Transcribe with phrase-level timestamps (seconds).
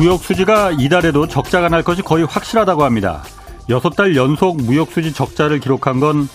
[0.00, 3.22] 무역 수지가 이달에도 적자가 날 것이 거의 확실하다고 합니다.
[3.68, 6.26] 여섯 달 연속 무역 수지 적자를 기록한 건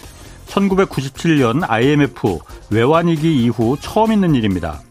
[0.45, 4.81] 1997년 IMF 외환위기 이후 처음 있는 일입니다.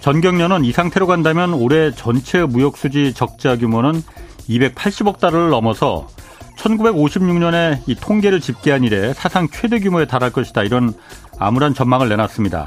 [0.00, 4.02] 전경련은 이 상태로 간다면 올해 전체 무역 수지 적자 규모는
[4.48, 6.08] 280억 달러를 넘어서
[6.56, 10.62] 1956년에 이 통계를 집계한 이래 사상 최대 규모에 달할 것이다.
[10.62, 10.94] 이런
[11.38, 12.66] 암울한 전망을 내놨습니다.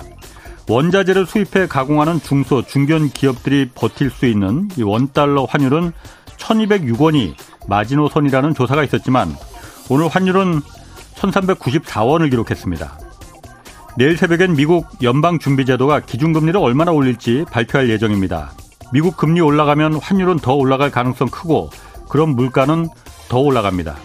[0.70, 5.92] 원자재를 수입해 가공하는 중소, 중견 기업들이 버틸 수 있는 이 원달러 환율은
[6.38, 7.34] 1206원이
[7.68, 9.36] 마지노선이라는 조사가 있었지만
[9.90, 10.62] 오늘 환율은
[11.16, 13.00] 1394원을 기록했습니다.
[13.98, 18.52] 내일 새벽엔 미국 연방준비제도가 기준금리를 얼마나 올릴지 발표할 예정입니다.
[18.94, 21.72] 미국 금리 올라가면 환율은 더 올라갈 가능성 크고
[22.08, 22.88] 그럼 물가는
[23.28, 23.96] 더 올라갑니다.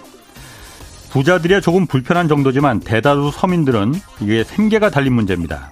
[1.11, 5.71] 부자들이야 조금 불편한 정도지만 대다수 서민들은 이게 생계가 달린 문제입니다.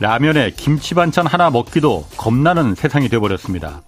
[0.00, 3.82] 라면에 김치 반찬 하나 먹기도 겁나는 세상이 되어버렸습니다.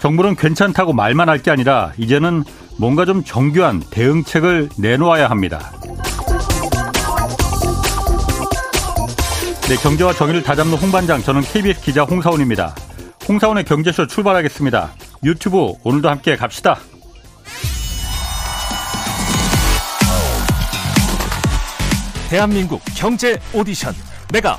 [0.00, 2.44] 정부는 괜찮다고 말만 할 게 아니라 이제는
[2.78, 5.72] 뭔가 좀 정교한 대응책을 내놓아야 합니다.
[9.68, 12.74] 네, 경제와 정의를 다잡는 홍반장, 저는 KBS 기자 홍사원입니다.
[13.28, 14.90] 홍사원의 경제쇼 출발하겠습니다.
[15.24, 16.78] 유튜브 오늘도 함께 갑시다.
[22.28, 23.94] 대한민국 경제 오디션
[24.32, 24.58] 메가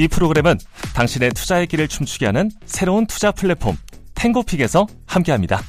[0.00, 0.56] 이 프로그램은
[0.94, 3.76] 당신의 투자의 길을 춤추게 하는 새로운 투자 플랫폼
[4.14, 5.60] 탱고픽에서 함께합니다.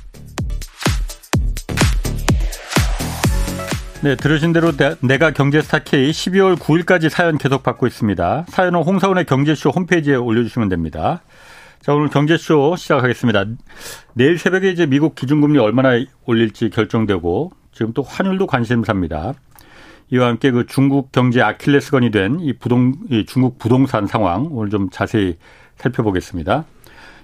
[4.02, 8.46] 네, 들으신 대로 내 가 경제스타 K 12월 9일까지 사연 계속 받고 있습니다.
[8.48, 11.22] 사연은 홍사원의 경제쇼 홈페이지에 올려주시면 됩니다.
[11.82, 13.46] 자, 오늘 경제쇼 시작하겠습니다.
[14.14, 15.90] 내일 새벽에 이제 미국 기준금리 얼마나
[16.26, 19.34] 올릴지 결정되고 지금 또 환율도 관심사입니다.
[20.12, 24.90] 이와 함께 그 중국 경제 아킬레스건이 된 이 부동, 이 중국 부동산 상황 오늘 좀
[24.90, 25.38] 자세히
[25.78, 26.66] 살펴보겠습니다.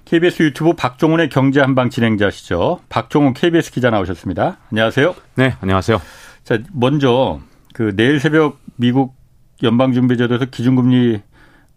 [0.05, 2.79] KBS 유튜브 박종훈의 경제 한방 진행자시죠.
[2.87, 4.57] 박종훈 KBS 기자 나오셨습니다.
[4.71, 5.15] 안녕하세요.
[5.35, 6.01] 네, 안녕하세요.
[6.45, 7.41] 자, 먼저
[7.73, 9.15] 그 내일 새벽 미국
[9.63, 11.21] 연방준비제도에서 기준금리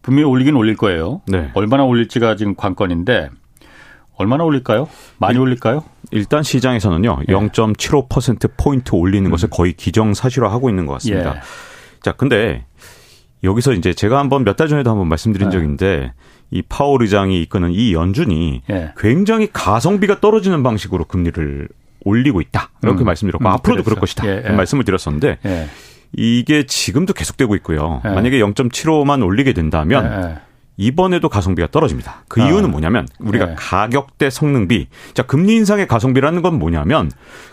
[0.02, 1.22] 분명히 올리긴 올릴 거예요.
[1.26, 1.50] 네.
[1.54, 3.30] 얼마나 올릴지가 지금 관건인데
[4.20, 4.86] 얼마나 올릴까요?
[5.18, 5.82] 많이 일, 올릴까요?
[6.10, 7.20] 일단 시장에서는요.
[7.28, 7.32] 예.
[7.32, 9.30] 0.75% 포인트 올리는 음.
[9.30, 11.36] 것을 거의 기정사실화하고 있는 것 같습니다.
[11.36, 11.40] 예.
[12.02, 12.64] 자, 근데
[13.42, 15.50] 여기서 이제 제가 한번 몇 달 전에도 한번 말씀드린 예.
[15.52, 16.12] 적인데
[16.50, 18.92] 이 파월 의장이 이끄는 이 연준이 예.
[18.98, 21.68] 굉장히 가성비가 떨어지는 방식으로 금리를
[22.04, 22.70] 올리고 있다.
[22.82, 23.06] 이렇게 음.
[23.06, 24.26] 말씀드렸고 음, 앞으로도 그럴 것이다.
[24.26, 24.50] 예, 예.
[24.50, 25.68] 말씀을 드렸었는데 예.
[26.16, 28.00] 이게 지금도 계속되고 있고요.
[28.02, 30.40] 만약에 0.75만 올리게 된다면
[30.80, 32.24] 이번에도 가성비가 떨어집니다.
[32.26, 32.46] 그 아.
[32.46, 33.54] 이유는 뭐냐면 우리가 네.
[33.58, 34.88] 가격 대 성능비.
[35.12, 37.10] 자, 금리 인상의 가성비라는 건 뭐냐면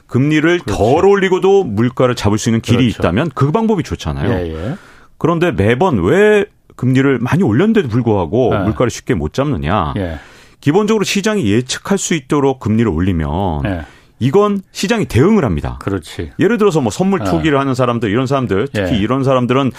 [0.08, 0.78] 금리를 그렇지.
[0.78, 3.02] 덜 올리고도 물가를 잡을 수 있는 길이 그렇죠.
[3.02, 4.32] 있다면 그 방법이 좋잖아요.
[4.32, 4.76] 예, 예.
[5.18, 6.46] 그런데 매번 왜
[6.78, 8.60] 금리를 많이 올렸는데도 불구하고 예.
[8.60, 9.94] 물가를 쉽게 못 잡느냐?
[9.98, 10.20] 예.
[10.62, 13.30] 기본적으로 시장이 예측할 수 있도록 금리를 올리면
[13.66, 13.82] 예.
[14.20, 15.78] 이건 시장이 대응을 합니다.
[15.80, 16.32] 그렇지.
[16.40, 17.26] 예를 들어서 뭐 선물 네.
[17.26, 17.62] 투기를 어.
[17.62, 18.98] 하는 사람들 이런 사람들 특히 예.
[18.98, 19.72] 이런 사람들은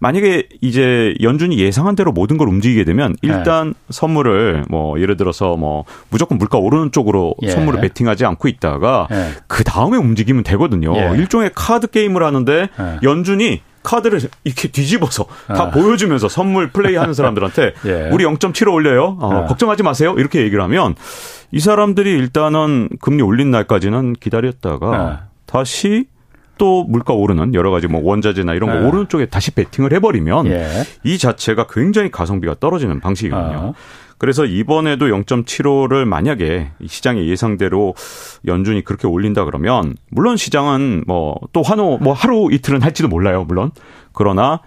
[0.00, 3.72] 만약에 이제 연준이 예상한 대로 모든 걸 움직이게 되면 일단 예.
[3.90, 7.50] 선물을 뭐 예를 들어서 뭐 무조건 물가 오르는 쪽으로 예.
[7.50, 9.30] 선물을 베팅하지 않고 있다가 예.
[9.46, 10.96] 그 다음에 움직이면 되거든요.
[10.96, 11.16] 예.
[11.16, 12.98] 일종의 카드 게임을 하는데 예.
[13.02, 15.70] 연준이 카드를 이렇게 뒤집어서 다 아.
[15.70, 18.08] 보여주면서 선물 플레이하는 사람들한테 예.
[18.12, 19.16] 우리 0.75 올려요.
[19.20, 19.46] 어, 아.
[19.46, 20.14] 걱정하지 마세요.
[20.18, 20.94] 이렇게 얘기를 하면
[21.50, 25.20] 이 사람들이 일단은 금리 올린 날까지는 기다렸다가 아.
[25.46, 26.06] 다시
[26.58, 28.86] 또 물가 오르는 여러 가지 뭐 원자재나 이런 거 네.
[28.86, 30.68] 오르는 쪽에 다시 베팅을 해버리면 예.
[31.02, 33.74] 이 자체가 굉장히 가성비가 떨어지는 방식이거든요.
[34.22, 34.24] 어.
[34.24, 37.94] 그래서 이번에도 0.75를 만약에 시장의 예상대로
[38.46, 43.72] 연준이 그렇게 올린다 그러면 물론 시장은 뭐또 한호 뭐 하루 이틀은 할지도 몰라요 물론
[44.12, 44.60] 그러나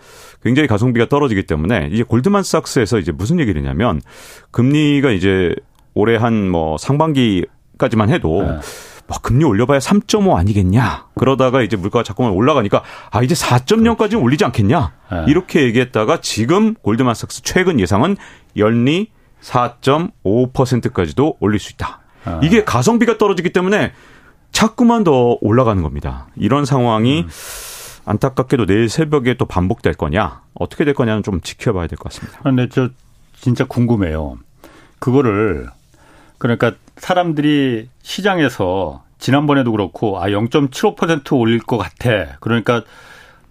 [0.43, 4.01] 굉장히 가성비가 떨어지기 때문에 이제 골드만삭스에서 이제 무슨 얘기를 했냐면
[4.51, 5.55] 금리가 이제
[5.93, 8.59] 올해 한 뭐 상반기까지만 해도 네.
[9.07, 11.07] 뭐 금리 올려봐야 3.5 아니겠냐.
[11.15, 14.93] 그러다가 이제 물가가 자꾸만 올라가니까 아 이제 4.0까지 올리지 않겠냐.
[15.11, 15.25] 네.
[15.27, 18.17] 이렇게 얘기했다가 지금 골드만삭스 최근 예상은
[18.57, 19.11] 연리
[19.41, 21.99] 4.5%까지도 올릴 수 있다.
[22.25, 22.39] 아.
[22.43, 23.91] 이게 가성비가 떨어지기 때문에
[24.51, 26.27] 자꾸만 더 올라가는 겁니다.
[26.35, 27.29] 이런 상황이 음.
[28.05, 32.39] 안타깝게도 내일 새벽에 또 반복될 거냐, 어떻게 될 거냐는 좀 지켜봐야 될 것 같습니다.
[32.41, 32.89] 그런데 저
[33.35, 34.37] 진짜 궁금해요.
[34.99, 35.67] 그거를
[36.37, 42.37] 그러니까 사람들이 시장에서 지난번에도 그렇고 아 0.75% 올릴 것 같아.
[42.39, 42.83] 그러니까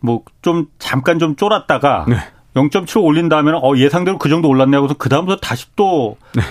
[0.01, 2.17] 뭐 좀 잠깐 좀 쫄았다가 네.
[2.55, 6.43] 0.75 올린 다음에는 어 예상대로 그 정도 올랐네 하고서 그 다음부터 다시 또 네.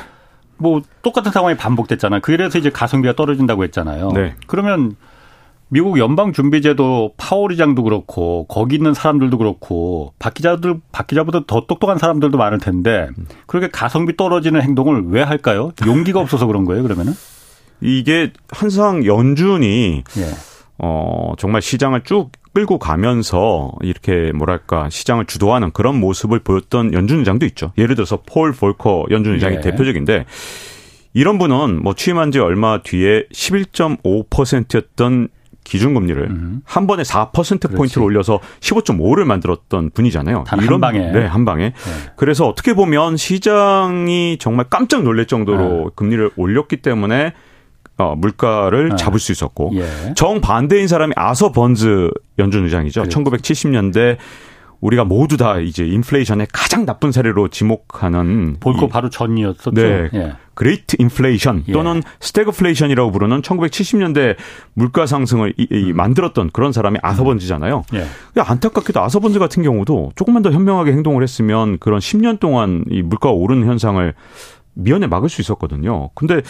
[0.58, 2.22] 뭐 똑같은 상황이 반복됐잖아요.
[2.22, 4.12] 그래서 이제 가성비가 떨어진다고 했잖아요.
[4.12, 4.36] 네.
[4.48, 4.96] 그러면
[5.70, 11.98] 미국 연방준비제도 파월 의장도 그렇고 거기 있는 사람들도 그렇고 박 기자들 박 기자보다 더 똑똑한
[11.98, 13.10] 사람들도 많을 텐데
[13.48, 15.72] 그렇게 가성비 떨어지는 행동을 왜 할까요?
[15.86, 16.84] 용기가 없어서 그런 거예요.
[16.84, 17.14] 그러면은
[17.82, 20.26] 이게 항상 연준이 예.
[20.78, 27.46] 어 정말 시장을 쭉 끌고 가면서 이렇게 뭐랄까 시장을 주도하는 그런 모습을 보였던 연준 의장도
[27.48, 27.74] 있죠.
[27.78, 29.62] 예를 들어서 폴 볼커 연준 의장이 예.
[29.62, 30.26] 대표적인데
[31.14, 35.30] 이런 분은 뭐 취임한 지 얼마 뒤에 11.5%였던
[35.64, 36.62] 기준금리를 음.
[36.66, 40.44] 한 번에 4% 포인트를 올려서 15.5를 만들었던 분이잖아요.
[40.62, 41.12] 이런 방에.
[41.12, 41.72] 네, 한 방에.
[41.72, 41.74] 네.
[42.18, 45.86] 그래서 어떻게 보면 시장이 정말 깜짝 놀랄 정도로 네.
[45.96, 47.34] 금리를 올렸기 때문에
[47.98, 48.96] 어, 물가를 네.
[48.96, 50.14] 잡을 수 있었고 예.
[50.16, 52.10] 정 반대인 사람이 아서 번즈
[52.40, 53.02] 연준 의장이죠.
[53.02, 53.24] 그렇죠.
[53.24, 54.18] 1970년대
[54.84, 59.72] 우리가 모두 다 이제 인플레이션의 가장 나쁜 사례로 지목하는 볼커 바로 전이었었죠.
[59.72, 60.10] 네.
[60.14, 60.34] 예.
[60.56, 62.02] Great Inflation 또는 예.
[62.20, 64.36] 스태그플레이션이라고 부르는 1970년대
[64.74, 65.96] 물가 상승을 이, 이 음.
[65.96, 67.84] 만들었던 그런 사람이 아서번즈잖아요.
[67.94, 68.06] 예.
[68.38, 73.66] 안타깝게도 아서번즈 같은 경우도 조금만 더 현명하게 행동을 했으면 그런 10년 동안 이 물가가 오르는
[73.66, 74.14] 현상을
[74.74, 76.10] 미연에 막을 수 있었거든요.
[76.14, 76.42] 근데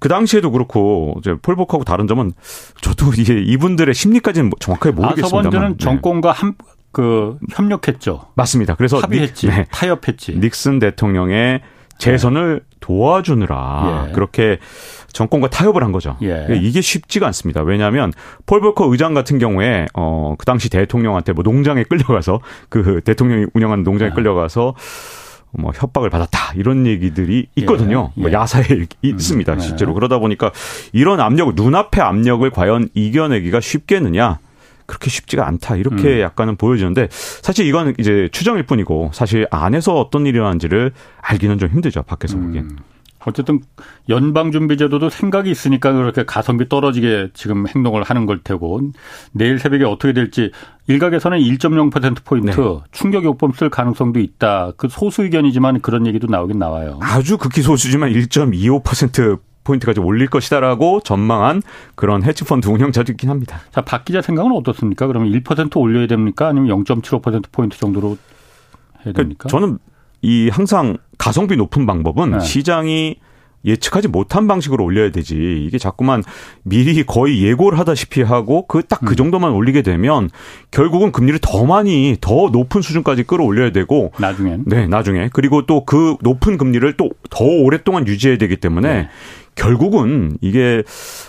[0.00, 2.32] 그 당시에도 그렇고 이제 폴복하고 다른 점은
[2.80, 5.46] 저도 이게 이분들의 심리까지는 뭐 정확하게 모르겠습니다만.
[5.46, 5.76] 아서번즈는 네.
[5.78, 6.54] 정권과 한,
[6.90, 8.26] 그 협력했죠.
[8.34, 8.74] 맞습니다.
[8.74, 9.66] 그래서 합의했지, 닉, 네.
[9.70, 10.38] 타협했지.
[10.40, 11.60] 닉슨 대통령의
[11.98, 12.76] 재선을 네.
[12.80, 14.12] 도와주느라 예.
[14.12, 14.58] 그렇게
[15.12, 16.16] 정권과 타협을 한 거죠.
[16.22, 16.46] 예.
[16.60, 17.62] 이게 쉽지가 않습니다.
[17.62, 18.12] 왜냐하면
[18.46, 24.12] 폴 볼커 의장 같은 경우에 어그 당시 대통령한테 뭐 농장에 끌려가서 그 대통령이 운영하는 농장에
[24.12, 24.14] 아.
[24.14, 24.74] 끌려가서
[25.52, 28.12] 뭐 협박을 받았다 이런 얘기들이 있거든요.
[28.16, 28.32] 예, 뭐 예.
[28.32, 29.52] 뭐 야사에 음, 있습니다.
[29.52, 30.52] 음, 실제로 그러다 보니까
[30.92, 34.38] 이런 압력, 눈앞의 압력을 과연 이겨내기가 쉽겠느냐?
[34.86, 36.20] 그렇게 쉽지가 않다 이렇게 음.
[36.20, 42.02] 약간은 보여지는데 사실 이건 이제 추정일 뿐이고 사실 안에서 어떤 일이 일어난지를 알기는 좀 힘들죠
[42.02, 42.46] 밖에서 음.
[42.46, 42.76] 보기엔.
[43.26, 43.60] 어쨌든
[44.08, 48.80] 연방준비제도도 생각이 있으니까 그렇게 가성비 떨어지게 지금 행동을 하는 걸 테고
[49.32, 50.50] 내일 새벽에 어떻게 될지
[50.86, 52.78] 일각에서는 1.0%포인트 네.
[52.92, 54.72] 충격 요법 쓸 가능성도 있다.
[54.76, 56.98] 그 소수 의견이지만 그런 얘기도 나오긴 나와요.
[57.02, 61.62] 아주 극히 소수지만 1.25% 포인트까지 올릴 것이다라고 전망한
[61.94, 63.60] 그런 헤지펀드 운영자도 있긴 합니다.
[63.70, 65.06] 자, 박 기자 생각은 어떻습니까?
[65.06, 66.48] 그러면 1% 올려야 됩니까?
[66.48, 69.42] 아니면 0.75% 포인트 정도로 해야 그러니까 됩니까?
[69.44, 69.78] 그 저는
[70.22, 72.40] 이 항상 가성비 높은 방법은 네.
[72.40, 73.16] 시장이
[73.62, 75.64] 예측하지 못한 방식으로 올려야 되지.
[75.66, 76.22] 이게 자꾸만
[76.62, 80.30] 미리 거의 예고를 하다시피 하고 그 딱그 그 정도만 올리게 되면
[80.70, 85.28] 결국은 금리를 더 많이 더 높은 수준까지 끌어올려야 되고 나중엔 네, 나중에.
[85.34, 89.08] 그리고 또 그 높은 금리를 또 더 오랫동안 유지해야 되기 때문에 네.
[89.54, 90.82] 결국은 이게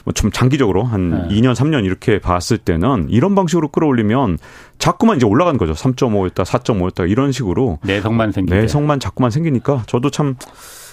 [0.06, 1.35] 뭐좀 장기적으로 한 네.
[1.35, 4.38] 2년, 3년 이렇게 봤을 때는 이런 방식으로 끌어올리면
[4.77, 5.73] 자꾸만 이제 올라가는 거죠.
[5.73, 10.35] 3.5였다, 4.5였다 이런 식으로 내성만 생기 내성만 자꾸만 생기니까 저도 참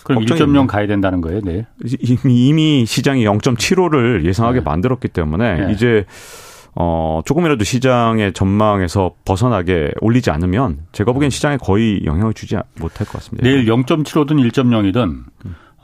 [0.04, 1.66] 그럼 1.0 가야 된다는 거예요, 네.
[1.84, 4.64] 이미, 이미 시장이 0.75를 예상하게 네.
[4.64, 5.72] 만들었기 때문에 네.
[5.72, 6.06] 이제
[6.74, 13.14] 어, 조금이라도 시장의 전망에서 벗어나게 올리지 않으면 제가 보기엔 시장에 거의 영향을 주지 못할 것
[13.14, 13.42] 같습니다.
[13.42, 15.24] 내일 0.75든 1.0이든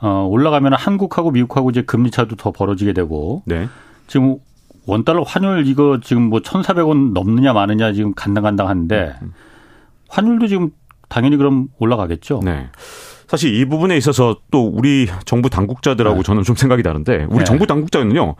[0.05, 3.67] 어, 올라가면 한국하고 미국하고 이제 금리 차도 더 벌어지게 되고 네.
[4.05, 4.37] 지금
[4.85, 9.33] 원달러 환율 이거 지금 뭐 1,400원 넘느냐 마느냐 지금 간당간당 하는데 음.
[10.07, 10.69] 환율도 지금
[11.09, 12.41] 당연히 그럼 올라가겠죠.
[12.43, 12.69] 네.
[13.27, 16.23] 사실 이 부분에 있어서 또 우리 정부 당국자들하고 네.
[16.23, 17.43] 저는 좀 생각이 다른데 우리 네.
[17.43, 18.35] 정부 당국자는요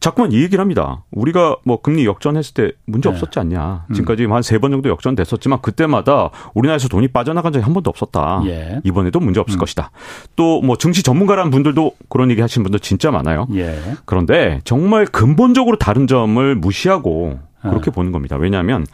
[0.00, 1.04] 자꾸만 이 얘기를 합니다.
[1.10, 3.14] 우리가 뭐 금리 역전했을 때 문제 네.
[3.14, 3.84] 없었지 않냐.
[3.88, 3.94] 음.
[3.94, 8.42] 지금까지 한 세 번 정도 역전됐었지만 그때마다 우리나라에서 돈이 빠져나간 적이 한 번도 없었다.
[8.46, 8.80] 예.
[8.84, 9.60] 이번에도 문제 없을 음.
[9.60, 9.90] 것이다.
[10.36, 13.46] 또 뭐 증시 전문가라는 분들도 그런 얘기 하시는 분들 진짜 많아요.
[13.54, 13.78] 예.
[14.04, 17.38] 그런데 정말 근본적으로 다른 점을 무시하고
[17.70, 17.94] 그렇게 네.
[17.94, 18.36] 보는 겁니다.
[18.36, 18.86] 왜냐하면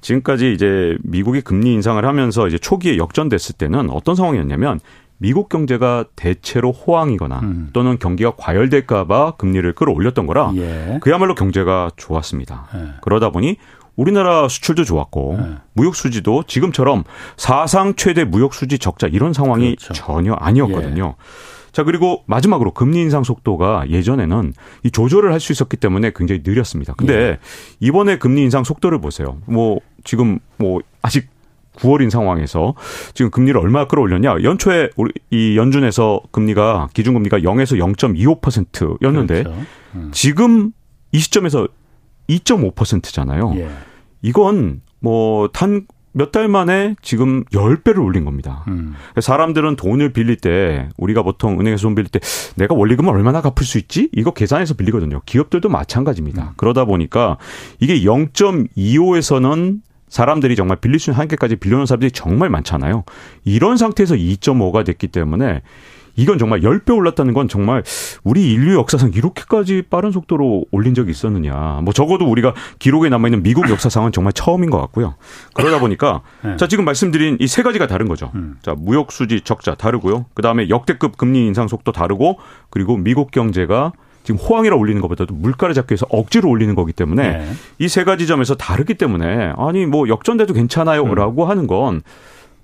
[0.00, 4.80] 지금까지 이제 미국이 금리 인상을 하면서 이제 초기에 역전됐을 때는 어떤 상황이었냐면
[5.18, 7.70] 미국 경제가 대체로 호황이거나 음.
[7.72, 10.98] 또는 경기가 과열될까봐 금리를 끌어올렸던 거라 예.
[11.02, 12.68] 그야말로 경제가 좋았습니다.
[12.74, 12.78] 예.
[13.02, 13.56] 그러다 보니
[13.96, 15.56] 우리나라 수출도 좋았고 예.
[15.72, 17.02] 무역 수지도 지금처럼
[17.36, 19.92] 사상 최대 무역 수지 적자 이런 상황이 그렇죠.
[19.92, 21.16] 전혀 아니었거든요.
[21.78, 21.82] 예.
[21.82, 26.92] 자, 그리고 마지막으로 금리 인상 속도가 예전에는 이 조절을 할 수 있었기 때문에 굉장히 느렸습니다.
[26.94, 27.38] 근데 예.
[27.78, 29.38] 이번에 금리 인상 속도를 보세요.
[29.46, 31.28] 뭐 지금 뭐 아직
[31.76, 32.74] 9월인 상황에서
[33.14, 34.42] 지금 금리를 얼마 끌어올렸냐?
[34.42, 39.62] 연초에 우리 이 연준에서 금리가 기준금리가 0에서 0.25%였는데 그렇죠.
[39.94, 40.10] 음.
[40.12, 40.72] 지금
[41.12, 41.68] 이 시점에서
[42.28, 43.54] 2.5%잖아요.
[43.56, 43.68] 예.
[44.22, 45.86] 이건 뭐 단
[46.18, 48.64] 몇 달 만에 지금 10배를 올린 겁니다.
[48.68, 48.94] 음.
[49.18, 52.18] 사람들은 돈을 빌릴 때 우리가 보통 은행에서 돈 빌릴 때
[52.56, 54.08] 내가 원리금을 얼마나 갚을 수 있지?
[54.12, 55.22] 이거 계산해서 빌리거든요.
[55.24, 56.42] 기업들도 마찬가지입니다.
[56.42, 56.52] 음.
[56.56, 57.38] 그러다 보니까
[57.78, 63.04] 이게 0.25에서는 사람들이 정말 빌릴 수 있는 한계까지 빌려놓은 사람들이 정말 많잖아요.
[63.44, 65.62] 이런 상태에서 2.5가 됐기 때문에
[66.18, 67.82] 이건 정말 10배 올랐다는 건 정말
[68.24, 71.80] 우리 인류 역사상 이렇게까지 빠른 속도로 올린 적이 있었느냐.
[71.82, 75.14] 뭐 적어도 우리가 기록에 남아있는 미국 역사상은 정말 처음인 것 같고요.
[75.54, 76.56] 그러다 보니까 네.
[76.56, 78.30] 자, 지금 말씀드린 이 세 가지가 다른 거죠.
[78.34, 78.56] 음.
[78.62, 80.26] 자, 무역 수지 적자 다르고요.
[80.34, 82.38] 그 다음에 역대급 금리 인상 속도 다르고
[82.70, 83.92] 그리고 미국 경제가
[84.24, 87.52] 지금 호황이라 올리는 것보다도 물가를 잡기 위해서 억지로 올리는 거기 때문에 네.
[87.78, 91.50] 이세 가지 점에서 다르기 때문에 아니 뭐 역전돼도 괜찮아요라고 음.
[91.50, 92.02] 하는 건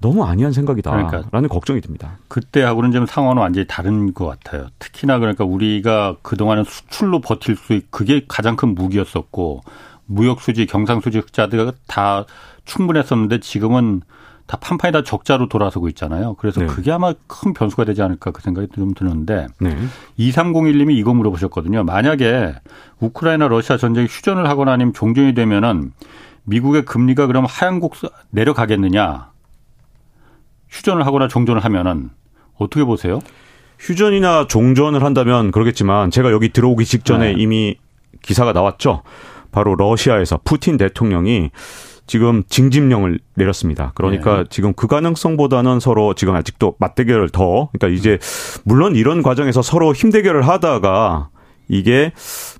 [0.04, 2.18] 너무 아니한 생각이다라는 그러니까 걱정이 듭니다.
[2.28, 4.66] 그때하고는 좀 상황은 완전히 다른 것 같아요.
[4.78, 9.62] 특히나 그러니까 우리가 그동안은 수출로 버틸 수 있, 그게 가장 큰 무기였었고
[10.04, 12.26] 무역 수지, 경상 수지 흑자들 다
[12.66, 14.02] 충분했었는데 지금은
[14.46, 16.34] 다 판판이 다 적자로 돌아서고 있잖아요.
[16.34, 16.66] 그래서 네.
[16.66, 19.74] 그게 아마 큰 변수가 되지 않을까 그 생각이 좀 드는데 네.
[20.18, 21.82] 2301님이 이거 물어보셨거든요.
[21.82, 22.54] 만약에
[23.00, 25.92] 우크라이나 러시아 전쟁이 휴전을 하거나 아니면 종전이 되면은
[26.42, 27.94] 미국의 금리가 그럼 하향 곡
[28.28, 29.32] 내려가겠느냐?
[30.74, 32.10] 휴전을 하거나 종전을 하면은
[32.58, 33.20] 어떻게 보세요?
[33.78, 37.34] 휴전이나 종전을 한다면 그러겠지만 제가 여기 들어오기 직전에 네.
[37.38, 37.76] 이미
[38.22, 39.02] 기사가 나왔죠.
[39.52, 41.50] 바로 러시아에서 푸틴 대통령이
[42.06, 43.92] 지금 징집령을 내렸습니다.
[43.94, 44.44] 그러니까 네.
[44.50, 48.18] 지금 그 가능성보다는 서로 지금 아직도 맞대결을 더 그러니까 이제
[48.64, 51.30] 물론 이런 과정에서 서로 힘대결을 하다가
[51.68, 52.12] 이게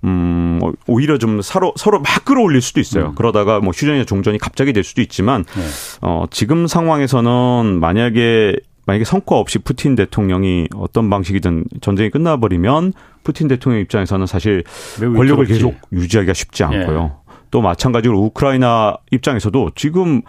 [0.05, 3.09] 음 오히려 좀 서로 서로 막 끌어올릴 수도 있어요.
[3.09, 3.15] 음.
[3.15, 5.63] 그러다가 뭐 휴전이나 종전이 갑자기 될 수도 있지만 네.
[6.01, 8.57] 어 지금 상황에서는 만약에
[8.87, 12.93] 만약에 성과 없이 푸틴 대통령이 어떤 방식이든 전쟁이 끝나버리면
[13.23, 14.63] 푸틴 대통령 입장에서는 사실
[14.99, 17.17] 권력을 계속 유지하기가 쉽지 않고요.
[17.19, 17.25] 예.
[17.51, 20.23] 또 마찬가지로 우크라이나 입장에서도 지금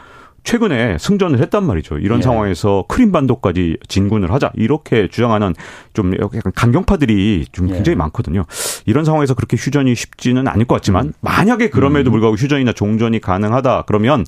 [0.45, 1.97] 최근에 승전을 했단 말이죠.
[1.97, 2.23] 이런 네.
[2.23, 5.55] 상황에서 크림반도까지 진군을 하자 이렇게 주장하는
[5.93, 7.73] 좀 약간 강경파들이 좀 예.
[7.73, 7.99] 굉장히 네.
[7.99, 8.45] 많거든요.
[8.85, 11.13] 이런 상황에서 그렇게 휴전이 쉽지는 않을 것 같지만 음.
[11.21, 12.13] 만약에 그럼에도 음.
[12.13, 14.23] 불구하고 휴전이나 종전이 가능하다 그러면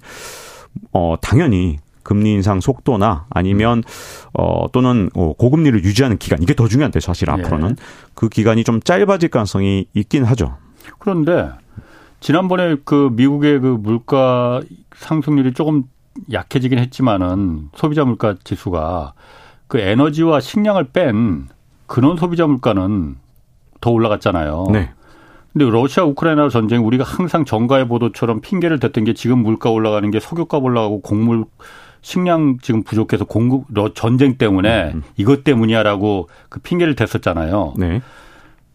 [0.91, 3.83] 어 당연히 금리 인상 속도나 아니면
[4.33, 7.33] 어 또는 어, 고금리를 유지하는 기간 이게 더 중요한데 사실 예.
[7.33, 7.75] 앞으로는
[8.15, 10.57] 그 기간이 좀 짧아질 가능성이 있긴 하죠.
[10.97, 11.49] 그런데
[12.21, 14.61] 지난번에 그 미국의 그 물가
[14.95, 15.83] 상승률이 조금
[16.31, 19.13] 약해지긴 했지만은 소비자 물가 지수가
[19.67, 21.47] 그 에너지와 식량을 뺀
[21.85, 23.15] 근원 소비자 물가는
[23.81, 24.67] 더 올라갔잖아요.
[24.71, 24.91] 네.
[25.53, 30.19] 근데 러시아 우크라이나 전쟁 우리가 항상 정가의 보도처럼 핑계를 댔던 게 지금 물가 올라가는 게
[30.19, 31.45] 석유값 올라가고 곡물
[32.01, 35.03] 식량 지금 부족해서 공급 전쟁 때문에 음.
[35.15, 37.73] 이것 때문이야라고 그 핑계를 댔었잖아요.
[37.77, 38.01] 네.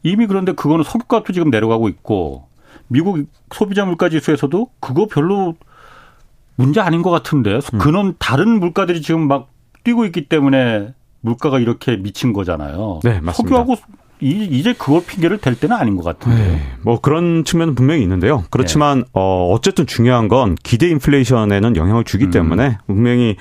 [0.03, 2.49] 이미 그런데 그거는 석유값도 지금 내려가고 있고
[2.89, 5.55] 미국 소비자 물가 지수에서도 그거 별로
[6.57, 7.79] 문제 아닌 것 같은데 음.
[7.79, 9.51] 그는 다른 물가들이 지금 막
[9.85, 13.01] 뛰고 있기 때문에 물가가 이렇게 미친 거잖아요.
[13.03, 13.33] 네, 맞습니다.
[13.33, 13.77] 석유하고
[14.21, 16.53] 이제 그걸 핑계를 댈 때는 아닌 것 같은데요.
[16.53, 18.45] 네, 뭐 그런 측면은 분명히 있는데요.
[18.51, 19.05] 그렇지만 네.
[19.15, 22.31] 어 어쨌든 중요한 건 기대 인플레이션에는 영향을 주기 음.
[22.31, 23.37] 때문에 분명히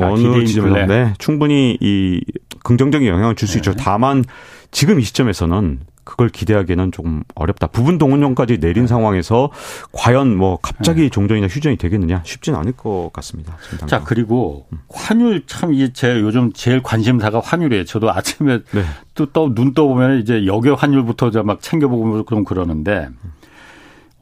[0.00, 2.20] 아, 어느 지점에 네, 충분히 이
[2.64, 3.58] 긍정적인 영향을 줄수 네.
[3.58, 3.74] 있죠.
[3.74, 4.24] 다만
[4.72, 7.66] 지금 이 시점에서는 그걸 기대하기에는 조금 어렵다.
[7.66, 8.86] 부분 동원령까지 내린 네.
[8.86, 9.50] 상황에서
[9.92, 11.08] 과연 뭐 갑자기 네.
[11.10, 13.56] 종전이나 휴전이 되겠느냐 쉽지는 않을 것 같습니다.
[13.86, 14.78] 자 그리고 음.
[14.88, 17.84] 환율 참 이제 제 요즘 제일 관심사가 환율이에요.
[17.84, 18.84] 저도 아침에 네.
[19.32, 23.08] 또눈 떠보면 이제 역외 환율부터 막 챙겨보고 그럼 그러는데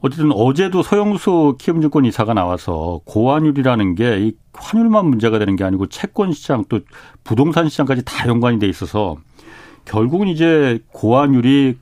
[0.01, 6.31] 어쨌든 어제도 서영수 키움증권 이사가 나와서 고환율이라는 게 이 환율만 문제가 되는 게 아니고 채권
[6.31, 6.79] 시장 또
[7.23, 9.17] 부동산 시장까지 다 연관이 돼 있어서
[9.85, 11.77] 결국은 이제 고환율이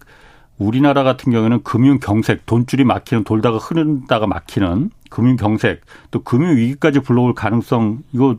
[0.57, 5.81] 우리나라 같은 경우에는 금융 경색, 돈줄이 막히는 돌다가 흐른다가 막히는 금융 경색,
[6.11, 8.37] 또 금융 위기까지 불러올 가능성 이거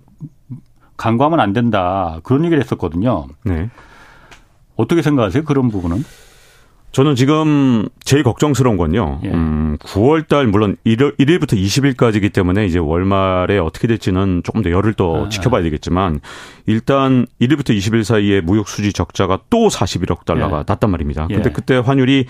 [0.97, 2.21] 간과하면 안 된다.
[2.23, 3.27] 그런 얘기를 했었거든요.
[3.45, 3.69] 네.
[4.77, 5.45] 어떻게 생각하세요?
[5.45, 6.05] 그런 부분은?
[6.95, 9.21] 저는 지금 제일 걱정스러운 건요.
[9.25, 9.29] 예.
[9.29, 14.95] 음, 9월 달 물론 1일, 1일부터 20일까지이기 때문에 이제 월말에 어떻게 될지는 조금 더 열을
[14.95, 15.29] 더 아.
[15.29, 16.21] 지켜봐야 되겠지만
[16.67, 20.65] 일단 1일부터 20일 사이에 무역 수지 적자가 또 41억 달러가 예.
[20.69, 21.27] 났단 말입니다.
[21.27, 21.53] 근데 예.
[21.53, 22.27] 그때 환율이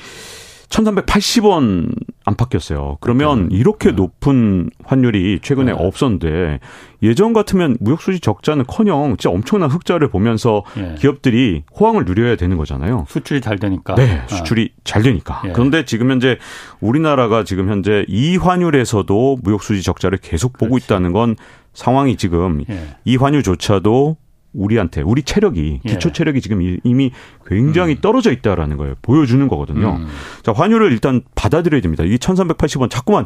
[0.68, 1.94] 1380원
[2.24, 2.98] 안팎이었어요.
[3.00, 3.56] 그러면 그렇죠.
[3.56, 3.96] 이렇게 네.
[3.96, 5.78] 높은 환율이 최근에 네.
[5.78, 6.60] 없었는데
[7.02, 10.94] 예전 같으면 무역수지 적자는 커녕 진짜 엄청난 흑자를 보면서 예.
[10.98, 13.04] 기업들이 호황을 누려야 되는 거잖아요.
[13.08, 13.94] 수출이 잘 되니까.
[13.94, 14.26] 네, 아.
[14.28, 14.80] 수출이 아.
[14.84, 15.42] 잘 되니까.
[15.46, 15.52] 예.
[15.52, 16.38] 그런데 지금 현재
[16.80, 20.86] 우리나라가 지금 현재 이 환율에서도 무역수지 적자를 계속 보고 그렇지.
[20.86, 21.36] 있다는 건
[21.74, 22.96] 상황이 지금 예.
[23.04, 24.16] 이 환율조차도
[24.54, 25.88] 우리한테 우리 체력이 예.
[25.88, 27.10] 기초 체력이 지금 이미
[27.46, 28.00] 굉장히 음.
[28.00, 29.96] 떨어져 있다라는 걸 보여주는 거거든요.
[30.00, 30.06] 음.
[30.42, 32.04] 자, 환율을 일단 받아들여야 됩니다.
[32.04, 33.24] 이 1380원 자꾸만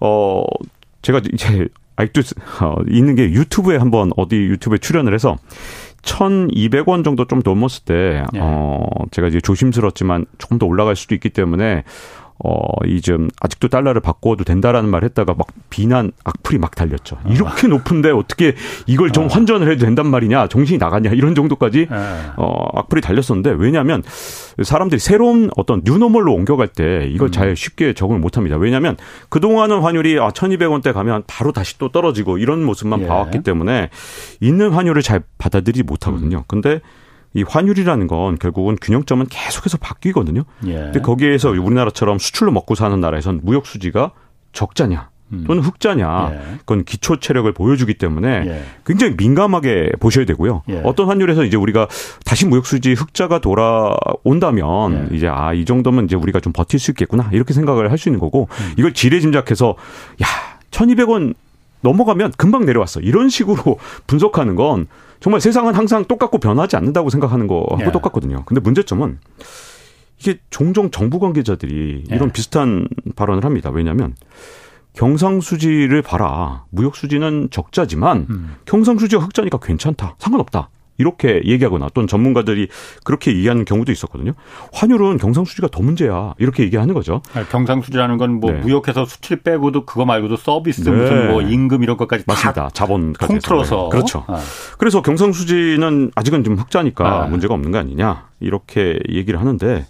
[0.00, 0.44] 어
[1.02, 2.20] 제가 이제 아직도
[2.62, 5.36] 어, 있는 게 유튜브에 한번 어디 유튜브에 출연을 해서
[6.02, 8.38] 1,200원 정도 좀 넘었을 때, 예.
[8.40, 11.82] 어, 제가 이제 조심스럽지만 조금 더 올라갈 수도 있기 때문에,
[12.44, 17.16] 어, 이 좀 아직도 달러를 바꿔도 된다라는 말 했다가 막 비난 악플이 막 달렸죠.
[17.24, 17.28] 아.
[17.30, 18.54] 이렇게 높은데 어떻게
[18.86, 19.28] 이걸 좀 아.
[19.28, 21.96] 환전을 해도 된단 말이냐, 정신이 나가냐, 이런 정도까지, 예.
[22.36, 24.02] 어, 악플이 달렸었는데, 왜냐하면
[24.62, 27.32] 사람들이 새로운 어떤 뉴노멀로 옮겨갈 때 이걸 음.
[27.32, 28.56] 잘 쉽게 적응을 못 합니다.
[28.56, 28.96] 왜냐하면
[29.30, 33.06] 그 동안은 환율이 아, 1200원대 가면 바로 다시 또 떨어지고 이런 모습만 예.
[33.06, 33.88] 봐왔기 때문에
[34.40, 36.38] 있는 환율을 잘 받아들이지 못하거든요.
[36.38, 36.42] 음.
[36.46, 36.80] 근데
[37.34, 40.44] 이 환율이라는 건 결국은 균형점은 계속해서 바뀌거든요.
[40.66, 40.74] 예.
[40.74, 44.12] 근데 거기에서 우리나라처럼 수출로 먹고 사는 나라에선 무역 수지가
[44.52, 45.44] 적자냐 음.
[45.46, 46.40] 또는 흑자냐 예.
[46.60, 48.62] 그건 기초 체력을 보여주기 때문에 예.
[48.86, 50.62] 굉장히 민감하게 보셔야 되고요.
[50.70, 50.80] 예.
[50.84, 51.86] 어떤 환율에서 이제 우리가
[52.24, 55.16] 다시 무역 수지 흑자가 돌아온다면 예.
[55.16, 58.20] 이제 아 이 정도면 이제 우리가 좀 버틸 수 있겠구나 이렇게 생각을 할 수 있는
[58.20, 58.72] 거고 음.
[58.78, 59.74] 이걸 지레 짐작해서
[60.22, 60.26] 야
[60.70, 61.34] 1,200원
[61.80, 64.86] 넘어가면 금방 내려왔어 이런 식으로 분석하는 건
[65.20, 67.90] 정말 세상은 항상 똑같고 변하지 않는다고 생각하는 거하고 예.
[67.90, 68.44] 똑같거든요.
[68.44, 69.18] 근데 문제점은
[70.18, 72.14] 이게 종종 정부 관계자들이 예.
[72.14, 73.70] 이런 비슷한 발언을 합니다.
[73.70, 74.14] 왜냐하면
[74.94, 76.64] 경상수지를 봐라.
[76.70, 78.56] 무역수지는 적자지만 음.
[78.64, 80.16] 경상수지가 흑자니까 괜찮다.
[80.18, 80.70] 상관없다.
[80.98, 82.68] 이렇게 얘기하거나 또는 전문가들이
[83.04, 84.34] 그렇게 얘기하는 경우도 있었거든요.
[84.72, 86.34] 환율은 경상수지가 더 문제야.
[86.38, 87.22] 이렇게 얘기하는 거죠.
[87.34, 88.58] 아, 경상수지라는 건뭐 네.
[88.58, 90.90] 무역해서 수출 빼고도 그거 말고도 서비스 네.
[90.90, 92.70] 무슨 뭐 임금 이런 것까지 맞습니다.
[92.72, 94.24] 자본 통틀어서 그렇죠.
[94.26, 94.40] 아.
[94.76, 97.26] 그래서 경상수지는 아직은 좀 흑자니까 아.
[97.26, 99.86] 문제가 없는 거 아니냐 이렇게 얘기를 하는데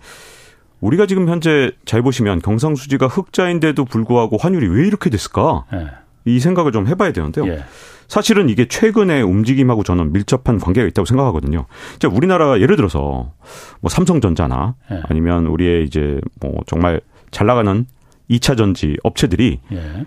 [0.80, 5.64] 우리가 지금 현재 잘 보시면 경상수지가 흑자인데도 불구하고 환율이 왜 이렇게 됐을까?
[5.72, 5.86] 네.
[6.24, 7.46] 이 생각을 좀 해봐야 되는데요.
[7.48, 7.64] 예.
[8.08, 11.66] 사실은 이게 최근의 움직임하고 저는 밀접한 관계가 있다고 생각하거든요.
[11.98, 13.32] 자, 우리나라가 예를 들어서
[13.80, 15.00] 뭐 삼성전자나 예.
[15.04, 17.86] 아니면 우리의 이제 뭐 정말 잘 나가는
[18.30, 20.06] 2차 전지 업체들이 예.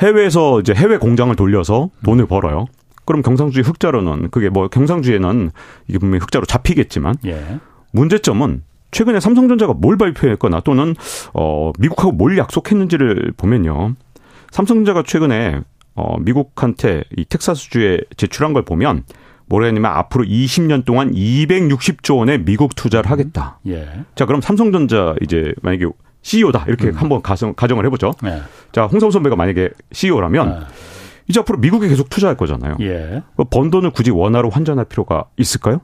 [0.00, 2.66] 해외에서 이제 해외 공장을 돌려서 돈을 벌어요.
[3.04, 5.50] 그럼 경상주의 흑자로는 그게 뭐 경상주에는
[5.86, 7.58] 이게 분명히 흑자로 잡히겠지만 예.
[7.92, 10.94] 문제점은 최근에 삼성전자가 뭘 발표했거나 또는
[11.34, 13.94] 어 미국하고 뭘 약속했는지를 보면요.
[14.50, 15.60] 삼성전자가 최근에
[15.98, 19.02] 어, 미국한테 이 텍사스주에 제출한 걸 보면
[19.46, 23.58] 뭐라 했냐면 앞으로 20년 동안 260조 원의 미국 투자를 하겠다.
[23.66, 23.88] 음, 예.
[24.14, 25.86] 자, 그럼 삼성전자 이제 만약에
[26.22, 26.66] CEO다.
[26.68, 26.94] 이렇게 음.
[26.94, 28.12] 한번 가정, 가정을 해보죠.
[28.26, 28.42] 예.
[28.70, 30.66] 자, 홍성우 선배가 만약에 CEO라면 예.
[31.26, 32.76] 이제 앞으로 미국에 계속 투자할 거잖아요.
[32.80, 33.22] 예.
[33.36, 35.80] 그번 돈을 굳이 원화로 환전할 필요가 있을까요?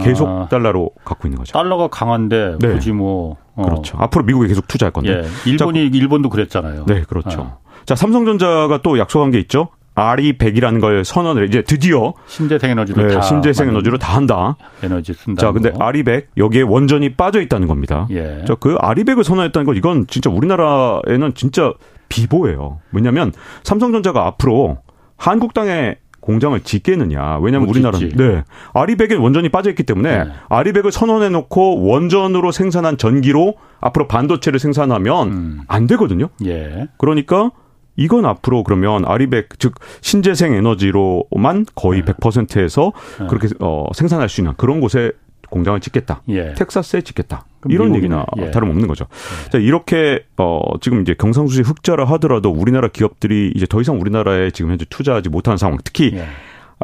[0.00, 1.52] 계속 아, 달러로 갖고 있는 거죠.
[1.52, 2.72] 달러가 강한데 네.
[2.72, 3.62] 굳이 뭐 어.
[3.62, 3.98] 그렇죠.
[3.98, 5.22] 앞으로 미국에 계속 투자할 건데.
[5.24, 5.50] 예.
[5.50, 6.84] 일본이 자, 일본도 그랬잖아요.
[6.86, 7.40] 네, 그렇죠.
[7.40, 7.61] 어.
[7.86, 9.68] 자, 삼성전자가 또 약속한 게 있죠.
[9.94, 14.56] RE100이라는 걸 선언을 이제 드디어 신재생 에너지로 네, 다 신재생 에너지로 다 한다.
[14.82, 15.40] 에너지 쓴다.
[15.40, 18.06] 자, 근데 RE100 여기에 원전이 빠져 있다는 겁니다.
[18.10, 18.42] 예.
[18.46, 21.74] 자, 그 RE100을 선언했다는 건 이건 진짜 우리나라에는 진짜
[22.08, 22.80] 비보예요.
[22.92, 23.32] 왜냐면
[23.64, 24.78] 삼성전자가 앞으로
[25.16, 27.38] 한국 땅에 공장을 짓겠느냐.
[27.38, 28.44] 왜냐하면 우리나라는 네.
[28.72, 30.30] 아리백에 원전이 빠져 있기 때문에 네.
[30.48, 35.60] 아리백을 선언해 놓고 원전으로 생산한 전기로 앞으로 반도체를 생산하면 음.
[35.66, 36.28] 안 되거든요.
[36.46, 36.86] 예.
[36.96, 37.50] 그러니까
[37.96, 42.12] 이건 앞으로 그러면 아리백 즉 신재생 에너지로만 거의 네.
[42.12, 43.26] 100%에서 네.
[43.26, 45.12] 그렇게 어 생산할 수 있는 그런 곳에
[45.50, 46.22] 공장을 짓겠다.
[46.30, 46.54] 예.
[46.54, 47.44] 텍사스에 짓겠다.
[47.68, 48.50] 이런 얘기나 예.
[48.50, 49.06] 다름없는 거죠.
[49.46, 49.50] 예.
[49.50, 54.70] 자, 이렇게 어 지금 이제 경상수지 흑자라 하더라도 우리나라 기업들이 이제 더 이상 우리나라에 지금
[54.70, 55.78] 현재 투자하지 못하는 상황.
[55.84, 56.24] 특히 예.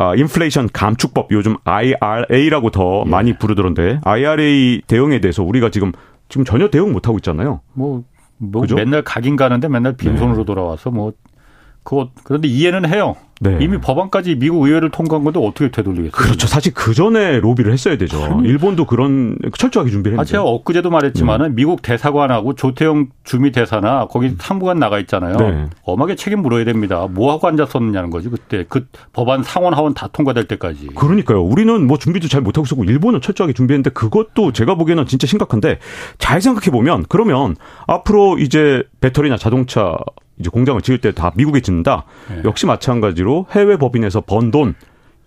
[0.01, 3.11] 아, 인플레이션 감축법 요즘 IRA라고 더 예.
[3.11, 5.92] 많이 부르더런데 IRA 대응에 대해서 우리가 지금
[6.29, 7.61] 지금 전혀 대응 못 하고 있잖아요.
[7.73, 8.05] 뭐,
[8.38, 10.44] 뭐 맨날 가긴 가는데 맨날 빈손으로 네.
[10.44, 11.12] 돌아와서 뭐
[11.83, 13.16] 그거 그런데 이해는 해요.
[13.40, 13.59] 네.
[13.61, 16.11] 이미 법안까지 미국 의회를 통과한 건데 어떻게 되돌리겠어요?
[16.11, 16.46] 그렇죠.
[16.46, 18.22] 사실 그 전에 로비를 했어야 되죠.
[18.24, 20.20] 아니, 일본도 그런 철저하게 준비를 했는데.
[20.22, 21.55] 아, 제가 엊그제도 말했지만은 네.
[21.55, 25.37] 미국 대사관하고 조태영 주미 대사나 거기 사무관 나가 있잖아요.
[25.37, 25.66] 네.
[25.85, 27.07] 엄하게 책임 물어야 됩니다.
[27.11, 30.88] 뭐 하고 앉았었느냐는 거지 그때 그 법안 상원 하원 다 통과될 때까지.
[30.96, 31.42] 그러니까요.
[31.42, 35.79] 우리는 뭐 준비도 잘 못하고 있었고 일본은 철저하게 준비했는데 그것도 제가 보기에는 진짜 심각한데
[36.18, 37.55] 잘 생각해 보면 그러면
[37.87, 39.96] 앞으로 이제 배터리나 자동차
[40.40, 42.05] 이제 공장을 지을 때 다 미국에 짓는다.
[42.29, 42.42] 네.
[42.44, 44.74] 역시 마찬가지로 해외 법인에서 번 돈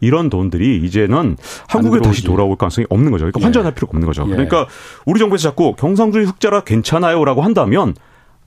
[0.01, 1.37] 이런 돈들이 이제는
[1.67, 3.23] 한국에 다시 돌아올 가능성이 없는 거죠.
[3.25, 3.43] 그러니까 예.
[3.43, 4.25] 환전할 필요가 없는 거죠.
[4.25, 4.31] 예.
[4.31, 4.67] 그러니까
[5.05, 7.93] 우리 정부에서 자꾸 경상주의 흑자라 괜찮아요라고 한다면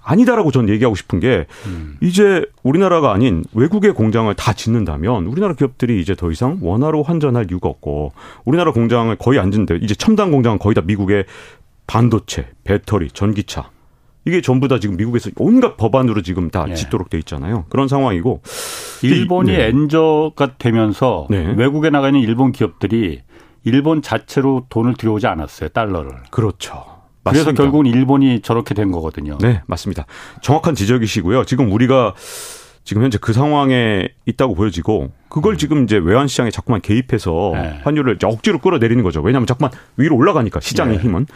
[0.03, 1.97] 아니다라고 저는 얘기하고 싶은 게 음.
[2.03, 7.71] 이제 우리나라가 아닌 외국의 공장을 다 짓는다면 우리나라 기업들이 이제 더 이상 원화로 환전할 이유가
[7.71, 8.13] 없고
[8.45, 11.25] 우리나라 공장을 거의 안 짓는데 이제 첨단 공장은 거의 다 미국의
[11.87, 13.71] 반도체, 배터리, 전기차
[14.27, 16.75] 이게 전부 다 지금 미국에서 온갖 법안으로 지금 다 네.
[16.75, 17.67] 짓도록 돼 있잖아요.
[17.69, 18.43] 그런 상황이고
[19.03, 19.67] 일본이 네.
[19.67, 21.55] 엔저가 되면서 네.
[21.57, 23.21] 외국에 나가 있는 일본 기업들이
[23.65, 25.71] 일본 자체로 돈을 들여오지 않았어요.
[25.71, 26.11] 달러를.
[26.31, 26.85] 그렇죠.
[27.25, 29.39] 그래서 결국은 일본이 저렇게 된 거거든요.
[29.41, 30.05] 네, 맞습니다.
[30.43, 31.45] 정확한 지적이시고요.
[31.45, 32.15] 지금 우리가
[32.85, 35.57] 지금 현재 그 상황에 있다고 보여지고 그걸 음.
[35.57, 37.81] 지금 이제 외환 시장에 자꾸만 개입해서 네.
[37.83, 39.23] 환율을 억지로 끌어내리는 거죠.
[39.23, 41.03] 왜냐하면 자꾸만 위로 올라가니까 시장의 네.
[41.03, 41.27] 힘은.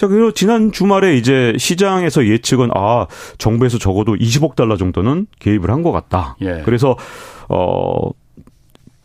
[0.00, 5.82] 자, 그리고 지난 주말에 이제 시장에서 예측은 아, 정부에서 적어도 20억 달러 정도는 개입을 한
[5.82, 6.36] 것 같다.
[6.40, 6.62] 예.
[6.64, 6.96] 그래서
[7.50, 8.08] 어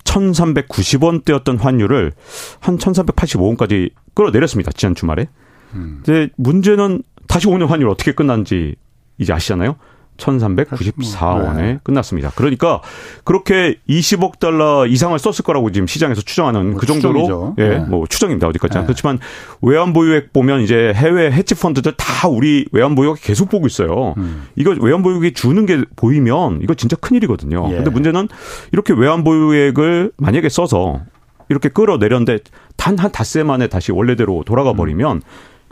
[0.06, 2.14] 1390원대였던 환율을
[2.62, 4.72] 한 1385원까지 끌어내렸습니다.
[4.72, 5.28] 지난 주말에.
[5.74, 6.00] 음.
[6.02, 8.76] 이제 문제는 다시 오늘 환율 어떻게 끝난지
[9.18, 9.76] 이제 아시잖아요.
[10.18, 11.80] 1394원에 네.
[11.84, 12.32] 끝났습니다.
[12.36, 12.82] 그러니까
[13.24, 17.56] 그렇게 20억 달러 이상을 썼을 거라고 지금 시장에서 추정하는 뭐 그 정도로 추정이죠.
[17.60, 17.80] 예, 네.
[17.80, 18.48] 뭐 추정입니다.
[18.48, 18.78] 어디까지.
[18.78, 18.84] 네.
[18.84, 19.20] 그렇지만
[19.62, 24.14] 외환 보유액 보면 이제 해외 헤지 펀드들 다 우리 외환 보유액 계속 보고 있어요.
[24.18, 24.48] 음.
[24.56, 27.68] 이거 외환 보유액이 주는 게 보이면 이거 진짜 큰일이거든요.
[27.72, 27.76] 예.
[27.76, 28.28] 근데 문제는
[28.72, 31.02] 이렇게 외환 보유액을 만약에 써서
[31.50, 32.40] 이렇게 끌어내렸는데
[32.78, 35.22] 단 한 닷새 만에 다시 원래대로 돌아가 버리면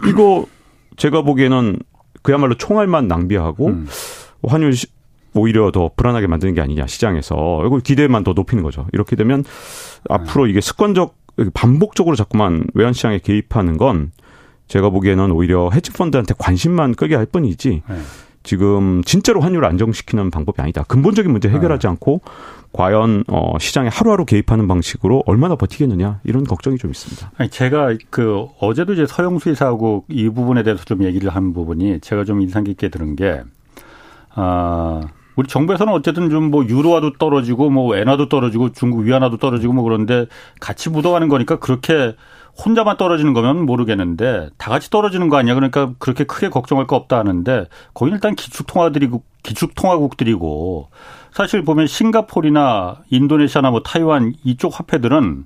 [0.03, 0.09] 음.
[0.09, 0.45] 이거
[0.97, 1.79] 제가 보기에는
[2.21, 3.87] 그야말로 총알만 낭비하고 음.
[4.43, 4.73] 환율
[5.33, 8.87] 오히려 더 불안하게 만드는 게 아니냐 시장에서 이걸 기대만 더 높이는 거죠.
[8.93, 9.43] 이렇게 되면
[10.09, 11.15] 앞으로 이게 습관적
[11.53, 14.11] 반복적으로 자꾸만 외환 시장에 개입하는 건
[14.67, 17.95] 제가 보기에는 오히려 헤지 펀드한테 관심만 끄게 할 뿐이지 네.
[18.43, 20.83] 지금 진짜로 환율을 안정시키는 방법이 아니다.
[20.83, 21.91] 근본적인 문제 해결하지 네.
[21.91, 22.21] 않고
[22.73, 27.31] 과연 어 시장에 하루하루 개입하는 방식으로 얼마나 버티겠느냐 이런 걱정이 좀 있습니다.
[27.37, 32.25] 아니 제가 그 어제도 이제 서영수 이사하고 이 부분에 대해서 좀 얘기를 한 부분이 제가
[32.25, 33.43] 좀 인상 깊게 들은 게
[34.35, 35.01] 아,
[35.35, 40.27] 우리 정부에서는 어쨌든 좀 뭐 유로화도 떨어지고 뭐 엔화도 떨어지고 중국 위안화도 떨어지고 뭐 그런데
[40.59, 42.15] 같이 묻어가는 거니까 그렇게
[42.63, 45.55] 혼자만 떨어지는 거면 모르겠는데 다 같이 떨어지는 거 아니야?
[45.55, 47.65] 그러니까 그렇게 크게 걱정할 거 없다 하는데
[47.95, 50.89] 거기 일단 기축통화들이고 기축통화국들이고
[51.31, 55.45] 사실 보면 싱가폴이나 인도네시아나 뭐 타이완 이쪽 화폐들은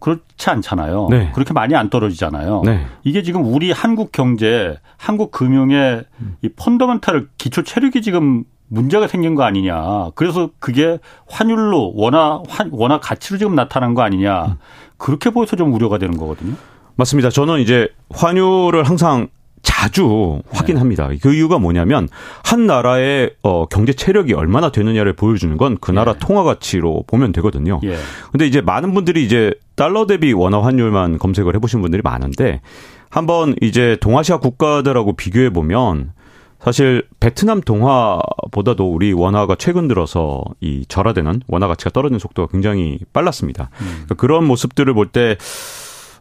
[0.00, 1.08] 그렇지 않잖아요.
[1.10, 1.30] 네.
[1.34, 2.62] 그렇게 많이 안 떨어지잖아요.
[2.64, 2.86] 네.
[3.04, 6.04] 이게 지금 우리 한국 경제, 한국 금융의
[6.42, 10.10] 이 펀더멘탈 기초 체력이 지금 문제가 생긴 거 아니냐.
[10.14, 14.56] 그래서 그게 환율로 원화 원화 가치로 지금 나타난 거 아니냐.
[14.98, 16.54] 그렇게 보여서 좀 우려가 되는 거거든요.
[16.96, 17.30] 맞습니다.
[17.30, 19.28] 저는 이제 환율을 항상
[19.62, 21.08] 자주 확인합니다.
[21.08, 21.18] 네.
[21.20, 22.08] 그 이유가 뭐냐면
[22.44, 26.18] 한 나라의 어 경제 체력이 얼마나 되느냐를 보여주는 건 그 나라 네.
[26.20, 27.80] 통화 가치로 보면 되거든요.
[27.84, 27.96] 예.
[28.30, 32.60] 근데 이제 많은 분들이 이제 달러 대비 원화 환율만 검색을 해 보신 분들이 많은데
[33.08, 36.12] 한번 이제 동아시아 국가들하고 비교해 보면
[36.58, 43.70] 사실 베트남 동화보다도 우리 원화가 최근 들어서 이 절하되는 원화 가치가 떨어지는 속도가 굉장히 빨랐습니다.
[43.80, 43.86] 음.
[43.86, 45.36] 그러니까 그런 모습들을 볼 때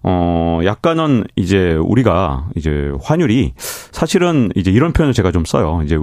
[0.04, 5.82] 어, 약간은 이제 우리가 이제 환율이 사실은 이제 이런 표현을 제가 좀 써요.
[5.84, 5.98] 이제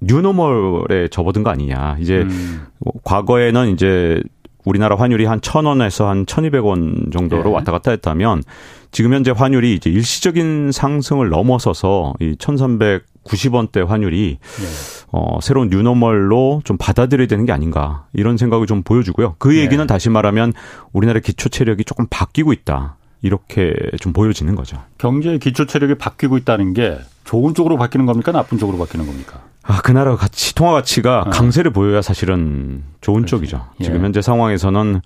[0.00, 1.96] 뉴노멀에 접어든 거 아니냐.
[2.00, 2.66] 이제 음.
[3.04, 4.22] 과거에는 이제
[4.64, 7.50] 우리나라 환율이 한 1,000원에서 한 1,200원 정도로 네.
[7.50, 8.42] 왔다 갔다 했다면
[8.90, 14.66] 지금 현재 환율이 이제 일시적인 상승을 넘어서서 이 1,390원대 환율이 네.
[15.12, 19.36] 어, 새로운 뉴노멀로 좀 받아들여야 되는 게 아닌가 이런 생각을 좀 보여주고요.
[19.38, 19.60] 그 네.
[19.60, 19.86] 얘기는 네.
[19.86, 20.52] 다시 말하면
[20.92, 22.96] 우리나라 기초 체력이 조금 바뀌고 있다.
[23.22, 24.82] 이렇게 좀 보여지는 거죠.
[24.98, 28.32] 경제의 기초 체력이 바뀌고 있다는 게 좋은 쪽으로 바뀌는 겁니까?
[28.32, 29.42] 나쁜 쪽으로 바뀌는 겁니까?
[29.70, 31.30] 아, 그 나라 가치, 통화 가치가 어.
[31.30, 33.30] 강세를 보여야 사실은 좋은 그렇지.
[33.30, 33.66] 쪽이죠.
[33.80, 34.04] 지금 예.
[34.04, 35.00] 현재 상황에서는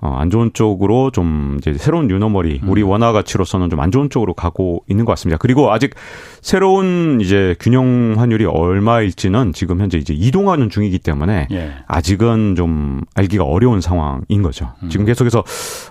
[0.00, 2.68] 어, 안 좋은 쪽으로 좀 이제 새로운 유노멀이 음.
[2.68, 5.38] 우리 원화 가치로서는 좀 안 좋은 쪽으로 가고 있는 것 같습니다.
[5.38, 5.94] 그리고 아직
[6.42, 11.72] 새로운 이제 균형 환율이 얼마일지는 지금 현재 이제 이동하는 중이기 때문에 예.
[11.86, 14.74] 아직은 좀 알기가 어려운 상황인 거죠.
[14.82, 14.90] 음.
[14.90, 15.42] 지금 계속해서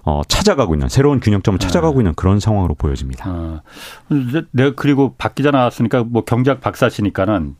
[0.06, 1.66] 어, 찾아가고 있는 새로운 균형점을 예.
[1.66, 2.02] 찾아가고 예.
[2.02, 3.26] 있는 그런 상황으로 보여집니다.
[3.30, 3.62] 어.
[4.52, 7.56] 내가 그리고 박 기자 나왔으니까 뭐 경제학 박사시니까는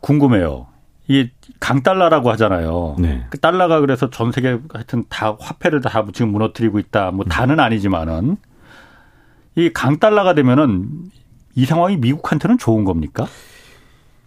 [0.00, 0.66] 궁금해요.
[1.06, 2.96] 이게 강달러라고 하잖아요.
[2.98, 3.24] 네.
[3.30, 7.10] 그 달러가 그래서 전 세계 하여튼 다 화폐를 다 지금 무너뜨리고 있다.
[7.12, 7.28] 뭐 음.
[7.28, 8.36] 다는 아니지만은
[9.56, 10.86] 이 강달러가 되면은
[11.54, 13.26] 이 상황이 미국한테는 좋은 겁니까?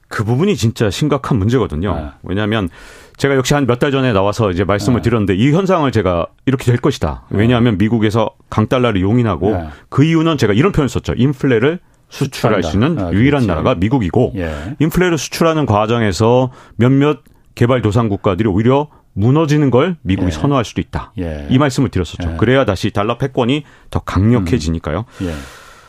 [0.08, 1.96] 그 부분이 진짜 심각한 문제거든요.
[1.96, 2.08] 네.
[2.24, 2.68] 왜냐하면
[3.16, 5.04] 제가 역시 한 몇 달 전에 나와서 이제 말씀을 네.
[5.04, 7.24] 드렸는데 이 현상을 제가 이렇게 될 것이다.
[7.30, 9.70] 왜냐하면 미국에서 강달러를 용인하고 네.
[9.90, 11.14] 그 이유는 제가 이런 표현을 썼죠.
[11.16, 11.80] 인플레를
[12.12, 14.76] 수출할 수 있는 아, 유일한 나라가 미국이고 예.
[14.80, 17.20] 인플레를 수출하는 과정에서 몇몇
[17.56, 20.32] 개발도상 국가들이 오히려 무너지는 걸 미국이 예.
[20.32, 21.14] 선호할 수도 있다.
[21.20, 21.48] 예.
[21.50, 22.32] 이 말씀을 드렸었죠.
[22.34, 22.38] 예.
[22.38, 25.06] 그래야 다시 달러 패권이 더 강력해지니까요.
[25.22, 25.28] 음.
[25.28, 25.34] 예.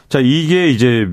[0.08, 1.08] 자, 이게 이제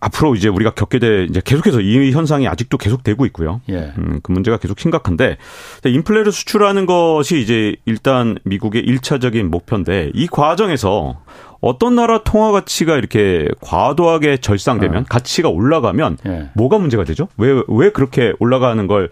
[0.00, 3.60] 앞으로 이제 우리가 겪게 될 이제 계속해서 이 현상이 아직도 계속되고 있고요.
[3.68, 3.92] 예.
[3.98, 5.36] 음, 그 문제가 계속 심각한데
[5.84, 11.20] 인플레를 수출하는 것이 이제 일단 미국의 1차적인 목표인데 이 과정에서
[11.60, 15.06] 어떤 나라 통화 가치가 이렇게 과도하게 절상되면 어.
[15.08, 16.50] 가치가 올라가면 예.
[16.54, 17.28] 뭐가 문제가 되죠?
[17.36, 19.10] 왜 왜 그렇게 올라가는 걸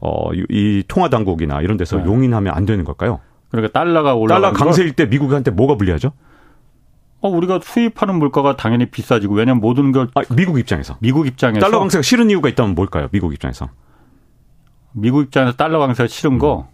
[0.00, 2.04] 어 이 통화 당국이나 이런 데서 예.
[2.04, 3.20] 용인하면 안 되는 걸까요?
[3.50, 6.12] 그러니까 달러가 올라 달러 강세일 때 미국한테 뭐가 불리하죠?
[7.20, 11.78] 어, 우리가 수입하는 물가가 당연히 비싸지고 왜냐면 모든 걸 아, 미국 입장에서 미국 입장에서 달러
[11.78, 13.08] 강세가 싫은 이유가 있다면 뭘까요?
[13.10, 13.70] 미국 입장에서
[14.92, 16.68] 미국 입장에서 달러 강세가 싫은 거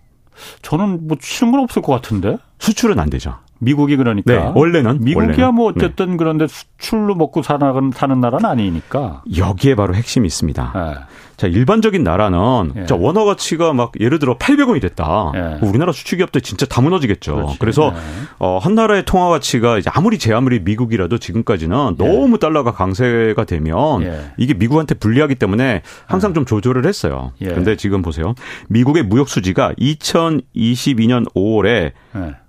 [0.63, 3.37] 저는 뭐 싫은 건 없을 것 같은데 수출은 안 되죠.
[3.63, 5.55] 미국이 그러니까 네, 원래는 미국이야 원래는.
[5.55, 6.17] 뭐 어쨌든 네.
[6.17, 10.73] 그런데 수출로 먹고 사는 사는 나라는 아니니까 여기에 바로 핵심이 있습니다.
[10.75, 10.95] 네.
[11.37, 12.87] 자 일반적인 나라는 예.
[12.87, 15.33] 자 원화 가치가 막 예를 들어 800원이 됐다.
[15.35, 15.67] 예.
[15.67, 17.35] 우리나라 수출 기업들 진짜 다 무너지겠죠.
[17.35, 17.59] 그렇지.
[17.59, 18.01] 그래서 예.
[18.39, 22.05] 어, 한 나라의 통화 가치가 이제 아무리 제 아무리 미국이라도 지금까지는 예.
[22.05, 24.33] 너무 달러가 강세가 되면 예.
[24.39, 26.35] 이게 미국한테 불리하기 때문에 항상 예.
[26.35, 27.33] 좀 조절을 했어요.
[27.39, 28.35] 그런데 지금 보세요.
[28.69, 31.93] 미국의 무역 수지가 2022년 5월에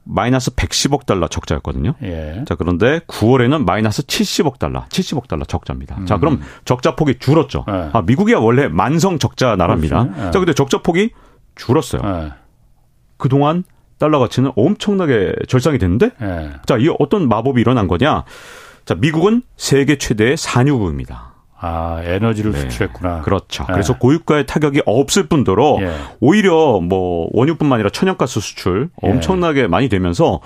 [0.06, 1.94] 마이너스 110억 달러 적자였거든요.
[2.04, 2.44] 예.
[2.48, 5.96] 자, 그런데 9월에는 마이너스 70억 달러, 70억 달러 적자입니다.
[6.00, 6.06] 음.
[6.06, 7.66] 자, 그럼 적자 폭이 줄었죠.
[7.70, 7.90] 예.
[7.94, 10.08] 아, 미국이야 원래 만성 적자 나라입니다.
[10.18, 10.32] 예.
[10.32, 11.12] 자, 근데 적자 폭이
[11.56, 12.02] 줄었어요.
[12.04, 12.32] 예.
[13.18, 13.64] 그동안
[14.00, 16.52] 달러 가치는 엄청나게 절상이 됐는데 예.
[16.66, 18.26] 자, 이 어떤 마법이 일어난 거냐?
[18.86, 21.33] 자, 미국은 세계 최대의 산유국입니다.
[21.66, 22.60] 아, 에너지를 네.
[22.60, 23.22] 수출했구나.
[23.22, 23.64] 그렇죠.
[23.64, 23.72] 네.
[23.72, 25.92] 그래서 고유가의 타격이 없을 뿐더러 예.
[26.20, 29.10] 오히려 뭐 원유뿐만 아니라 천연가스 수출 예.
[29.10, 30.42] 엄청나게 많이 되면서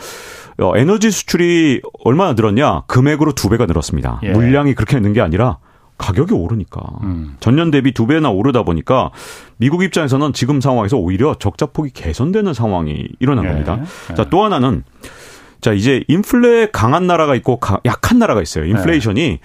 [0.60, 2.84] 어, 에너지 수출이 얼마나 늘었냐?
[2.86, 4.22] 금액으로 두 배가 늘었습니다.
[4.24, 4.30] 예.
[4.32, 5.58] 물량이 그렇게 는 게 아니라
[5.98, 7.38] 가격이 오르니까 음.
[7.40, 9.10] 전년 대비 두 배나 오르다 보니까
[9.58, 13.50] 미국 입장에서는 지금 상황에서 오히려 적자폭이 개선되는 상황이 일어난 예.
[13.50, 13.80] 겁니다.
[14.12, 14.14] 예.
[14.14, 14.84] 자, 또 하나는
[15.62, 18.66] 자, 이제 인플레 강한 나라가 있고 약한 나라가 있어요.
[18.66, 19.40] 인플레이션이 예.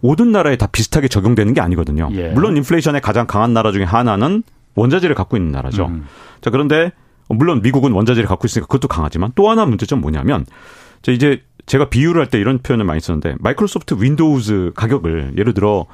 [0.00, 2.08] 모든 나라에 다 비슷하게 적용되는 게 아니거든요.
[2.12, 2.28] 예.
[2.28, 4.42] 물론 인플레이션에 가장 강한 나라 중에 하나는
[4.74, 5.86] 원자재를 갖고 있는 나라죠.
[5.86, 6.06] 음.
[6.40, 6.92] 자, 그런데
[7.28, 10.46] 물론 미국은 원자재를 갖고 있으니까 그것도 강하지만 또 하나 문제점 뭐냐면
[11.02, 15.86] 자, 이제 제가 비유를 할 때 이런 표현을 많이 쓰는데 Microsoft Windows 가격을 예를 들어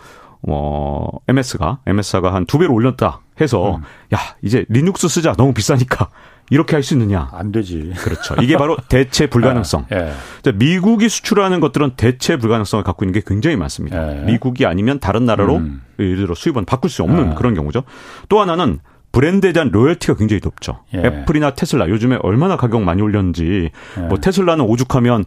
[0.43, 3.83] 어, MS가, MS가 한 두 배로 올렸다 해서, 음.
[4.15, 5.33] 야, 이제 리눅스 쓰자.
[5.35, 6.09] 너무 비싸니까.
[6.51, 7.29] 이렇게 할 수 있느냐?
[7.33, 7.93] 안 되지.
[7.97, 8.35] 그렇죠.
[8.41, 9.87] 이게 바로 대체 불가능성.
[9.93, 10.13] 예.
[10.47, 10.53] 예.
[10.53, 14.17] 미국이 수출하는 것들은 대체 불가능성을 갖고 있는 게 굉장히 많습니다.
[14.21, 14.23] 예.
[14.25, 15.83] 미국이 아니면 다른 나라로 음.
[15.99, 17.35] 예를 들어 수입은 바꿀 수 없는 예.
[17.35, 17.85] 그런 경우죠.
[18.29, 18.79] 또 하나는
[19.13, 20.81] 브랜드에 대한 로열티가 굉장히 높죠.
[20.95, 20.99] 예.
[20.99, 24.01] 애플이나 테슬라 요즘에 얼마나 가격 많이 올렸는지 예.
[24.03, 25.25] 뭐 테슬라는 오죽하면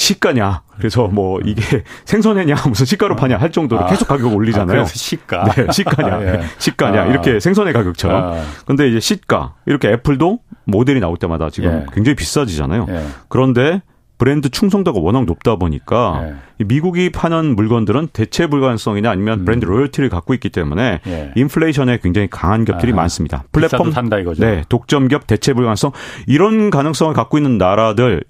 [0.00, 0.62] 시가냐.
[0.78, 3.86] 그래서 뭐 이게 생선회냐 무슨 시가로 파냐 할 정도로 아.
[3.86, 4.80] 계속 가격을 올리잖아요.
[4.80, 5.44] 아, 시가.
[5.52, 6.14] 네, 시가냐.
[6.14, 6.40] 아, 예.
[6.58, 7.02] 시가냐.
[7.02, 7.06] 아.
[7.06, 8.32] 이렇게 생선회 가격처럼.
[8.32, 8.42] 아.
[8.64, 9.56] 근데 이제 시가.
[9.66, 11.86] 이렇게 애플도 모델이 나올 때마다 지금 예.
[11.92, 12.86] 굉장히 비싸지잖아요.
[12.88, 13.04] 예.
[13.28, 13.82] 그런데
[14.16, 16.24] 브랜드 충성도가 워낙 높다 보니까
[16.60, 16.64] 예.
[16.64, 19.44] 미국이 파는 물건들은 대체 불가능성이나 아니면 음.
[19.44, 21.32] 브랜드 로열티를 갖고 있기 때문에 예.
[21.36, 23.44] 인플레이션에 굉장히 강한 겹들이 아, 많습니다.
[23.52, 24.42] 플랫폼 산다 이거죠.
[24.42, 25.92] 네, 독점 겹 대체 불가능성
[26.26, 28.22] 이런 가능성을 갖고 있는 나라들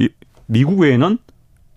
[0.46, 1.18] 미국 외에는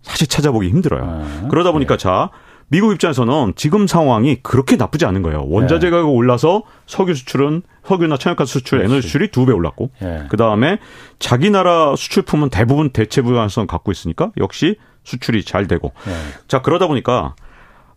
[0.03, 1.03] 사실 찾아보기 힘들어요.
[1.03, 2.03] 아, 그러다 보니까 네.
[2.03, 2.29] 자
[2.67, 5.45] 미국 입장에서는 지금 상황이 그렇게 나쁘지 않은 거예요.
[5.47, 5.91] 원자재 네.
[5.91, 8.91] 가격 올라서 석유 수출은 석유나 천연가스 수출, 그렇지.
[8.91, 10.23] 에너지 수출이 두 배 올랐고, 네.
[10.29, 10.79] 그 다음에
[11.19, 16.13] 자기 나라 수출품은 대부분 대체 불가능성 갖고 있으니까 역시 수출이 잘 되고, 네.
[16.47, 17.35] 자 그러다 보니까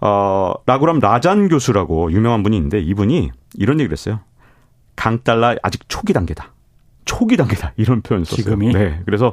[0.00, 4.20] 어, 라구람 라잔 교수라고 유명한 분이 있는데 이분이 이런 얘기를 했어요.
[4.94, 6.52] 강 달러 아직 초기 단계다.
[7.06, 8.44] 초기 단계다 이런 표현 썼어요.
[8.44, 9.00] 지금이 네.
[9.06, 9.32] 그래서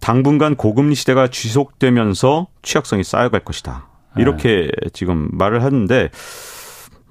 [0.00, 3.86] 당분간 고금리 시대가 지속되면서 취약성이 쌓여갈 것이다.
[4.16, 4.88] 이렇게 네.
[4.92, 6.10] 지금 말을 하는데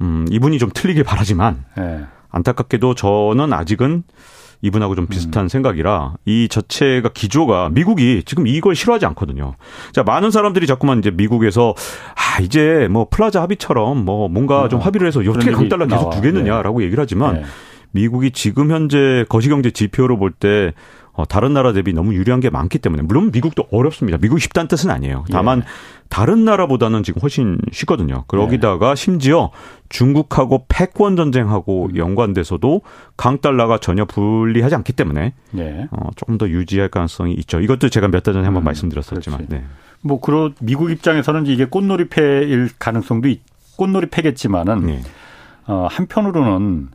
[0.01, 2.01] 음, 이분이 좀 틀리길 바라지만 네.
[2.31, 4.03] 안타깝게도 저는 아직은
[4.61, 5.47] 이분하고 좀 비슷한 음.
[5.47, 9.55] 생각이라 이 자체가 기조가 미국이 지금 이걸 싫어하지 않거든요.
[9.93, 11.73] 자, 많은 사람들이 자꾸만 이제 미국에서
[12.15, 16.79] 아, 이제 뭐 플라자 합의처럼 뭐 뭔가 어, 좀 합의를 해서 어떻게 강달러 계속 두겠느냐라고
[16.79, 16.85] 네.
[16.85, 17.43] 얘기를 하지만 네.
[17.91, 20.73] 미국이 지금 현재 거시경제 지표로 볼때
[21.13, 24.17] 어, 다른 나라 대비 너무 유리한 게 많기 때문에 물론 미국도 어렵습니다.
[24.21, 25.25] 미국이 쉽다는 뜻은 아니에요.
[25.29, 25.63] 다만 예.
[26.07, 28.23] 다른 나라보다는 지금 훨씬 쉽거든요.
[28.27, 28.95] 그러기다가 예.
[28.95, 29.51] 심지어
[29.89, 31.97] 중국하고 패권 전쟁하고 음.
[31.97, 32.83] 연관돼서도
[33.17, 35.87] 강 달러가 전혀 불리하지 않기 때문에 예.
[35.91, 37.59] 어, 조금 더 유지할 가능성이 있죠.
[37.59, 39.47] 이것도 제가 몇 달 전에 한번 음, 말씀드렸었지만.
[39.49, 39.63] 네.
[40.01, 43.41] 뭐 그런 미국 입장에서는 이게 꽃놀이 패일 가능성도 있,
[43.75, 45.01] 꽃놀이 패겠지만은 네.
[45.67, 46.89] 어, 한편으로는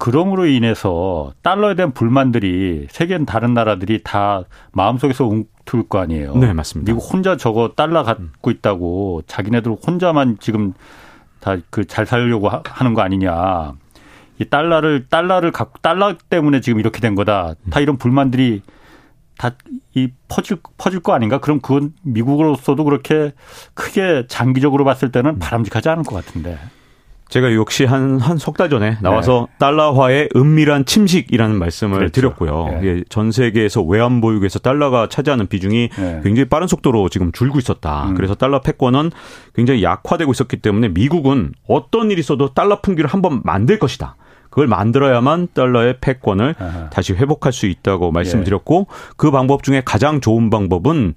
[0.00, 6.34] 그럼으로 인해서 달러에 대한 불만들이 세계 다른 나라들이 다 마음속에서 웅틀 거 아니에요.
[6.36, 6.90] 네, 맞습니다.
[6.90, 10.72] 미국 혼자 저거 달러 갖고 있다고 자기네들 혼자만 지금
[11.40, 13.74] 다 그 잘 살려고 하는 거 아니냐.
[14.38, 17.54] 이 달러를 달러를 갖고 달러 때문에 지금 이렇게 된 거다.
[17.70, 18.62] 다 이런 불만들이
[19.38, 19.50] 다
[19.94, 21.38] 이 퍼질 퍼질 거 아닌가?
[21.40, 23.32] 그럼 그건 미국으로서도 그렇게
[23.74, 26.58] 크게 장기적으로 봤을 때는 바람직하지 않을 것 같은데.
[27.30, 29.56] 제가 역시 한 한 석 달 전에 나와서 네.
[29.58, 32.12] 달러화의 은밀한 침식이라는 말씀을 그렇죠.
[32.12, 32.80] 드렸고요.
[32.80, 32.86] 네.
[32.86, 36.20] 예, 전 세계에서 외환 보유고에서 달러가 차지하는 비중이 네.
[36.24, 38.08] 굉장히 빠른 속도로 지금 줄고 있었다.
[38.08, 38.14] 음.
[38.14, 39.10] 그래서 달러 패권은
[39.54, 44.16] 굉장히 약화되고 있었기 때문에 미국은 어떤 일이 있어도 달러 풍기를 한번 만들 것이다.
[44.50, 46.90] 그걸 만들어야만 달러의 패권을 아하.
[46.90, 51.14] 다시 회복할 수 있다고 말씀드렸고 그 방법 중에 가장 좋은 방법은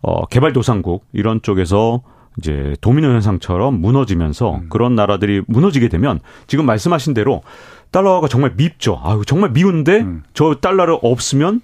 [0.00, 2.02] 어 개발도상국 이런 쪽에서
[2.38, 4.66] 이제 도미노 현상처럼 무너지면서 음.
[4.70, 7.42] 그런 나라들이 무너지게 되면 지금 말씀하신 대로
[7.90, 9.00] 달러가 정말 밉죠.
[9.04, 10.22] 아유 정말 미운데 음.
[10.34, 11.60] 저 달러를 없으면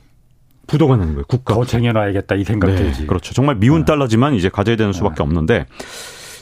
[0.67, 1.25] 부도가 나는 거예요.
[1.27, 1.55] 국가.
[1.55, 3.01] 더 쟁여놔야겠다 이 생각 들지.
[3.01, 3.33] 네, 그렇죠.
[3.33, 3.85] 정말 미운 네.
[3.87, 5.23] 달러지만 이제 가져야 되는 수밖에 네.
[5.23, 5.67] 없는데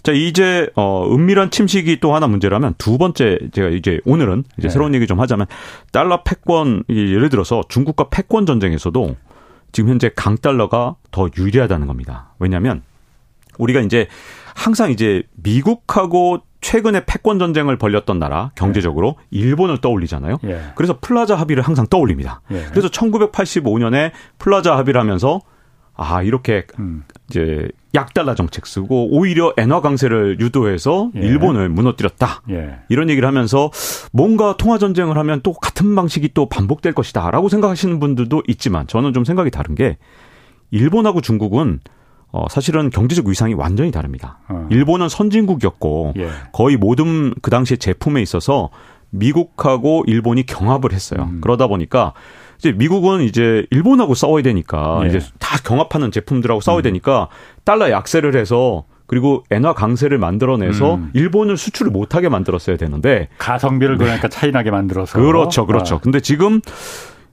[0.03, 4.73] 자 이제 어 은밀한 침식이 또 하나 문제라면 두 번째 제가 이제 오늘은 이제 네.
[4.73, 5.47] 새로운 얘기 좀 하자면
[5.93, 9.17] 달러 패권 예를 들어서 중국과 패권 전쟁에서도
[9.73, 12.35] 지금 현재 강 달러가 더 유리하다는 겁니다.
[12.39, 12.83] 왜냐하면
[13.59, 14.09] 우리가 이제
[14.55, 19.38] 항상 이제 미국하고 최근에 패권 전쟁을 벌였던 나라 경제적으로 예.
[19.38, 20.38] 일본을 떠올리잖아요.
[20.45, 20.62] 예.
[20.75, 22.40] 그래서 플라자 합의를 항상 떠올립니다.
[22.51, 22.66] 예.
[22.71, 25.40] 그래서 1985년에 플라자 합의를 하면서
[25.95, 27.05] 아 이렇게 음.
[27.31, 31.21] 이제 약달러 정책 쓰고 오히려 엔화 강세를 유도해서 예.
[31.21, 32.81] 일본을 무너뜨렸다 예.
[32.88, 33.71] 이런 얘기를 하면서
[34.12, 39.25] 뭔가 통화 전쟁을 하면 또 같은 방식이 또 반복될 것이다라고 생각하시는 분들도 있지만 저는 좀
[39.25, 39.97] 생각이 다른 게
[40.71, 41.81] 일본하고 중국은
[42.37, 44.38] 어, 사실은 경제적 위상이 완전히 다릅니다.
[44.49, 44.66] 어.
[44.70, 46.29] 일본은 선진국이었고 예.
[46.53, 48.68] 거의 모든 그 당시에 제품에 있어서
[49.09, 51.29] 미국하고 일본이 경합을 했어요.
[51.31, 51.40] 음.
[51.40, 52.12] 그러다 보니까
[52.59, 55.09] 이제 미국은 이제 일본하고 싸워야 되니까 예.
[55.09, 56.85] 이제 다 경합하는 제품들하고 싸워야 음.
[56.85, 57.29] 되니까
[57.64, 61.11] 달러 약세를 해서 그리고 엔화 강세를 만들어내서 음.
[61.14, 65.94] 일본을 수출을 못하게 만들었어야 되는데 가성비를 그러니까 차이나게 만들어서 그렇죠, 그렇죠.
[65.94, 66.01] 어.
[66.03, 66.61] 근데 지금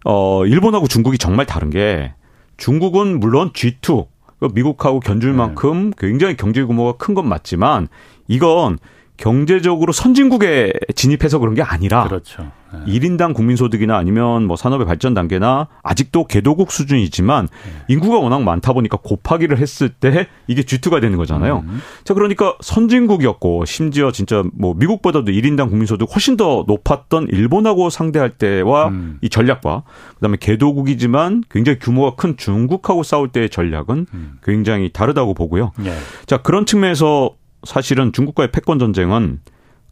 [0.05, 2.13] 어 일본하고 중국이 정말 다른 게
[2.55, 4.12] 중국은 물론 G2 그
[4.49, 5.37] 미국하고 견줄 네.
[5.37, 7.87] 만큼 굉장히 경제 규모가 큰 건 맞지만
[8.27, 8.79] 이건
[9.17, 12.51] 경제적으로 선진국에 진입해서 그런 게 아니라 그렇죠.
[12.73, 12.99] 네.
[12.99, 17.71] 1인당 국민소득이나 아니면 뭐 산업의 발전 단계나 아직도 개도국 수준이지만 네.
[17.87, 21.63] 인구가 워낙 많다 보니까 곱하기를 했을 때 이게 G2가 되는 거잖아요.
[21.67, 21.81] 음.
[22.03, 28.89] 자, 그러니까 선진국이었고 심지어 진짜 뭐 미국보다도 1인당 국민소득 훨씬 더 높았던 일본하고 상대할 때와
[28.89, 29.17] 음.
[29.21, 29.83] 이 전략과
[30.15, 34.33] 그다음에 개도국이지만 굉장히 규모가 큰 중국하고 싸울 때의 전략은 음.
[34.43, 35.71] 굉장히 다르다고 보고요.
[35.77, 35.95] 네.
[36.25, 39.39] 자, 그런 측면에서 사실은 중국과의 패권 전쟁은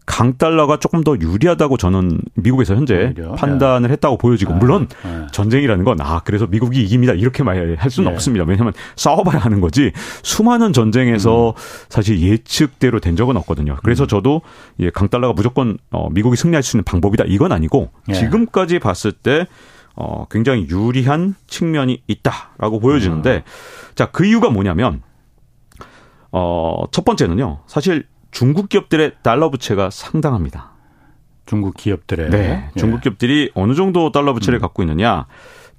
[0.06, 3.34] 강달러가 조금 더 유리하다고 저는 미국에서 현재 오히려?
[3.34, 3.94] 판단을 네.
[3.94, 4.60] 했다고 보여지고 네.
[4.60, 5.28] 물론 네.
[5.32, 8.16] 전쟁이라는 건 아 그래서 미국이 이깁니다 이렇게 말할 수는 네.
[8.16, 9.92] 없습니다 왜냐하면 싸워봐야 하는 거지
[10.24, 11.54] 수많은 전쟁에서 음.
[11.90, 14.08] 사실 예측대로 된 적은 없거든요 그래서 음.
[14.08, 14.42] 저도
[14.80, 18.14] 예, 강달러가 무조건 어, 미국이 승리할 수 있는 방법이다 이건 아니고 예.
[18.14, 19.46] 지금까지 봤을 때
[19.96, 23.42] 어, 굉장히 유리한 측면이 있다라고 보여지는데 음.
[23.96, 25.02] 자 그 이유가 뭐냐면
[26.32, 27.60] 어, 첫 번째는요.
[27.68, 30.72] 사실 중국 기업들의 달러 부채가 상당합니다.
[31.46, 32.80] 중국 기업들의 네, 예.
[32.80, 34.62] 중국 기업들이 어느 정도 달러 부채를 음.
[34.62, 35.26] 갖고 있느냐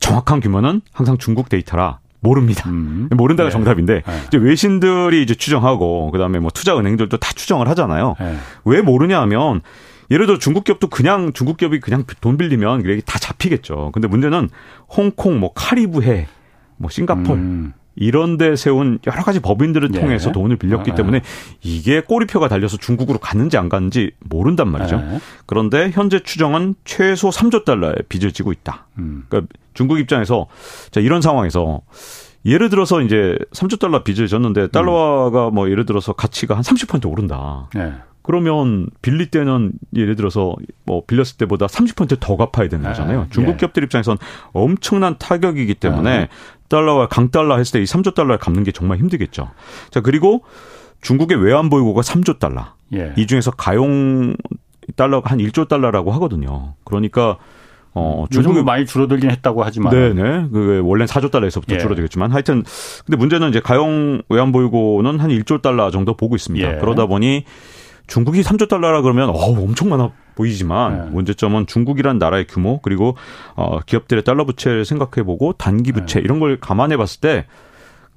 [0.01, 2.69] 정확한 규모는 항상 중국 데이터라 모릅니다.
[2.69, 3.09] 음.
[3.17, 3.53] 모른다가 네.
[3.53, 4.23] 정답인데 네.
[4.29, 8.17] 이제 외신들이 이제 추정하고 그다음에 뭐 투자 은행들도 다 추정을 하잖아요.
[8.21, 8.37] 네.
[8.65, 9.63] 왜 모르냐 하면
[10.11, 13.91] 예를 들어 중국 기업도 그냥 중국 기업이 그냥 돈 빌리면 이게 다 잡히겠죠.
[13.93, 14.51] 근데 문제는
[14.89, 16.27] 홍콩 뭐 카리브해
[16.77, 17.73] 뭐 싱가폴 음.
[17.95, 20.01] 이런 데 세운 여러 가지 법인들을 네.
[20.01, 21.21] 통해서 돈을 빌렸기 아, 때문에
[21.63, 24.97] 이게 꼬리표가 달려서 중국으로 갔는지 안 갔는지 모른단 말이죠.
[24.97, 25.21] 네.
[25.47, 28.87] 그런데 현재 추정은 최소 3조 달러의 빚을 지고 있다.
[28.99, 29.25] 음.
[29.29, 30.47] 그러니까 중국 입장에서
[30.91, 31.83] 자 이런 상황에서
[32.45, 37.69] 예를 들어서 이제 3조 달러 빚을 졌는데 달러가 뭐 예를 들어서 가치가 한 30% 오른다.
[37.75, 37.93] 네.
[38.23, 43.23] 그러면 빌릴 때는 예를 들어서 뭐 빌렸을 때보다 30%더 갚아야 되는 거잖아요.
[43.23, 43.27] 네.
[43.31, 43.57] 중국 예.
[43.57, 44.17] 기업들 입장에선
[44.53, 46.29] 엄청난 타격이기 때문에 네.
[46.73, 49.51] 달러와 강달러 했을 때 이 3조 달러를 갚는 게 정말 힘들겠죠.
[49.91, 50.43] 자, 그리고
[51.03, 52.75] 중국의 외환 보유고가 3조 달러.
[52.95, 53.13] 예.
[53.17, 54.35] 이 중에서 가용
[54.97, 56.75] 달러가 한 1조 달러라고 하거든요.
[56.85, 57.37] 그러니까
[57.95, 59.93] 어, 중국이 많이 줄어들긴 했다고 하지만.
[59.93, 60.49] 네네.
[60.53, 61.79] 그 원래 4조 달러에서부터 예.
[61.79, 62.65] 줄어들겠지만 하여튼
[63.05, 66.75] 근데 문제는 이제 가용 외환 보유고는 한 1조 달러 정도 보고 있습니다.
[66.77, 66.79] 예.
[66.79, 67.45] 그러다 보니
[68.07, 71.11] 중국이 3조 달러라 그러면 어 엄청 많아 보이지만 네.
[71.11, 73.17] 문제점은 중국이란 나라의 규모 그리고
[73.55, 76.25] 어 기업들의 달러 부채를 생각해 보고 단기 부채 네.
[76.25, 77.47] 이런 걸 감안해 봤을 때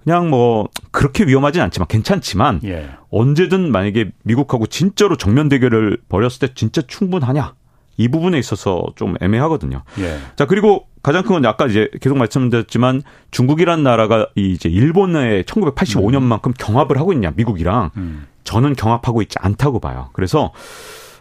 [0.03, 2.89] 그냥 뭐 그렇게 위험하진 않지만 괜찮지만 예.
[3.09, 7.53] 언제든 만약에 미국하고 진짜로 정면 대결을 벌였을 때 진짜 충분하냐
[7.97, 9.83] 이 부분에 있어서 좀 애매하거든요.
[9.99, 10.19] 예.
[10.35, 13.01] 자 그리고 가장 큰 건 아까 이제 계속 말씀드렸지만
[13.31, 18.27] 중국이란 나라가 이제 일본의 1985년만큼 경합을 하고 있냐 미국이랑 음.
[18.43, 20.09] 저는 경합하고 있지 않다고 봐요.
[20.13, 20.51] 그래서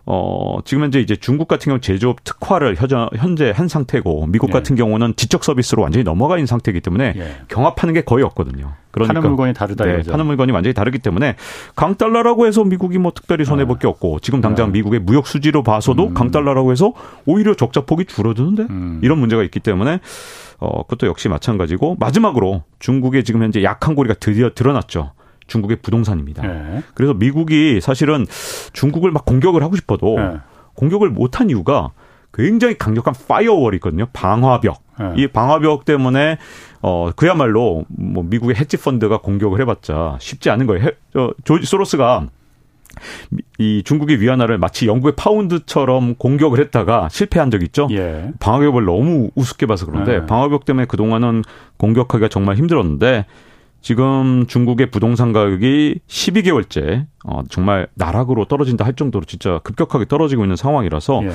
[0.07, 4.53] 어, 지금 현재 이제 중국 같은 경우 제조업 특화를 현재 한 상태고 미국 네.
[4.53, 7.37] 같은 경우는 지적 서비스로 완전히 넘어가 있는 상태이기 때문에 네.
[7.49, 8.73] 경합하는 게 거의 없거든요.
[8.91, 9.85] 그러니까 파는 물건이 다르다.
[9.87, 11.37] 네, 파는 물건이 완전히 다르기 때문에
[11.75, 14.79] 강달러라고 해서 미국이 뭐 특별히 손해 볼게 없고 지금 당장 네.
[14.79, 16.15] 미국의 무역 수지로 봐서도 음.
[16.15, 16.93] 강달러라고 해서
[17.25, 19.01] 오히려 적자 폭이 줄어드는데 음.
[19.03, 20.01] 이런 문제가 있기 때문에
[20.59, 25.13] 어, 그것도 역시 마찬가지고 마지막으로 중국의 지금 현재 약한 고리가 드디어 드러났죠.
[25.47, 26.47] 중국의 부동산입니다.
[26.47, 26.83] 네.
[26.95, 28.27] 그래서 미국이 사실은
[28.73, 30.37] 중국을 막 공격을 하고 싶어도 네.
[30.75, 31.91] 공격을 못한 이유가
[32.33, 34.07] 굉장히 강력한 파이어월이 있거든요.
[34.13, 34.83] 방화벽.
[34.99, 35.13] 네.
[35.17, 36.39] 이 방화벽 때문에
[36.83, 40.85] 어 그야말로 뭐 미국의 헤지 펀드가 공격을 해봤자 쉽지 않은 거예요.
[40.85, 42.29] 해, 어, 조지 소로스가
[43.59, 47.89] 이 중국의 위안화를 마치 영국의 파운드처럼 공격을 했다가 실패한 적 있죠.
[47.91, 48.31] 예.
[48.41, 50.27] 방어벽을 너무 우습게 봐서 그런데 예.
[50.27, 51.43] 방어벽 때문에 그 동안은
[51.77, 53.27] 공격하기가 정말 힘들었는데
[53.85, 60.57] 지금 중국의 부동산 가격이 12개월째 어, 정말 나락으로 떨어진다 할 정도로 진짜 급격하게 떨어지고 있는
[60.57, 61.31] 상황이라서 예.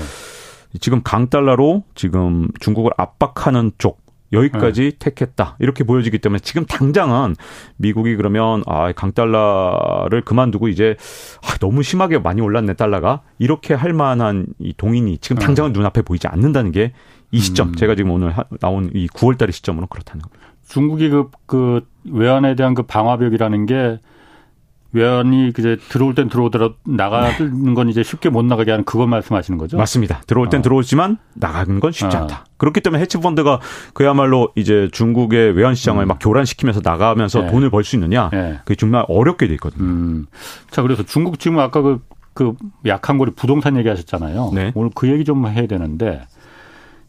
[0.79, 4.01] 지금 강달러로 지금 중국을 압박하는 쪽
[4.33, 4.97] 여기까지 네.
[4.97, 5.57] 택했다.
[5.59, 7.35] 이렇게 보여지기 때문에 지금 당장은
[7.77, 10.95] 미국이 그러면 아, 강달러를 그만두고 이제
[11.43, 15.45] 아, 너무 심하게 많이 올랐네 달러가 이렇게 할 만한 이 동인이 지금 네.
[15.45, 15.77] 당장은 네.
[15.77, 16.93] 눈앞에 보이지 않는다는 게
[17.31, 17.75] 이 시점 음.
[17.75, 20.48] 제가 지금 오늘 하, 나온 이 9월 달의 시점으로 그렇다는 겁니다.
[20.69, 23.99] 중국이 그, 그 외환에 대한 그 방화벽이라는 게
[24.91, 27.73] 외환이 이제 들어올 땐 들어오더라도 나가는 네.
[27.75, 29.77] 건 이제 쉽게 못 나가게 하는 그걸 말씀하시는 거죠?
[29.77, 30.21] 맞습니다.
[30.25, 30.63] 들어올 땐 어.
[30.63, 32.21] 들어오지만 나가는 건 쉽지 어.
[32.21, 32.45] 않다.
[32.57, 33.59] 그렇기 때문에 해치펀드가
[33.93, 36.07] 그야말로 이제 중국의 외환 시장을 음.
[36.07, 37.51] 막 교란시키면서 나가면서 네.
[37.51, 38.29] 돈을 벌 수 있느냐?
[38.31, 38.59] 네.
[38.65, 39.83] 그게 정말 어렵게 돼 있거든요.
[39.83, 40.25] 음.
[40.71, 42.01] 자, 그래서 중국 지금 아까 그,
[42.33, 42.53] 그
[42.87, 44.51] 약한 고리 부동산 얘기하셨잖아요.
[44.55, 44.71] 네.
[44.73, 46.21] 오늘 그 얘기 좀 해야 되는데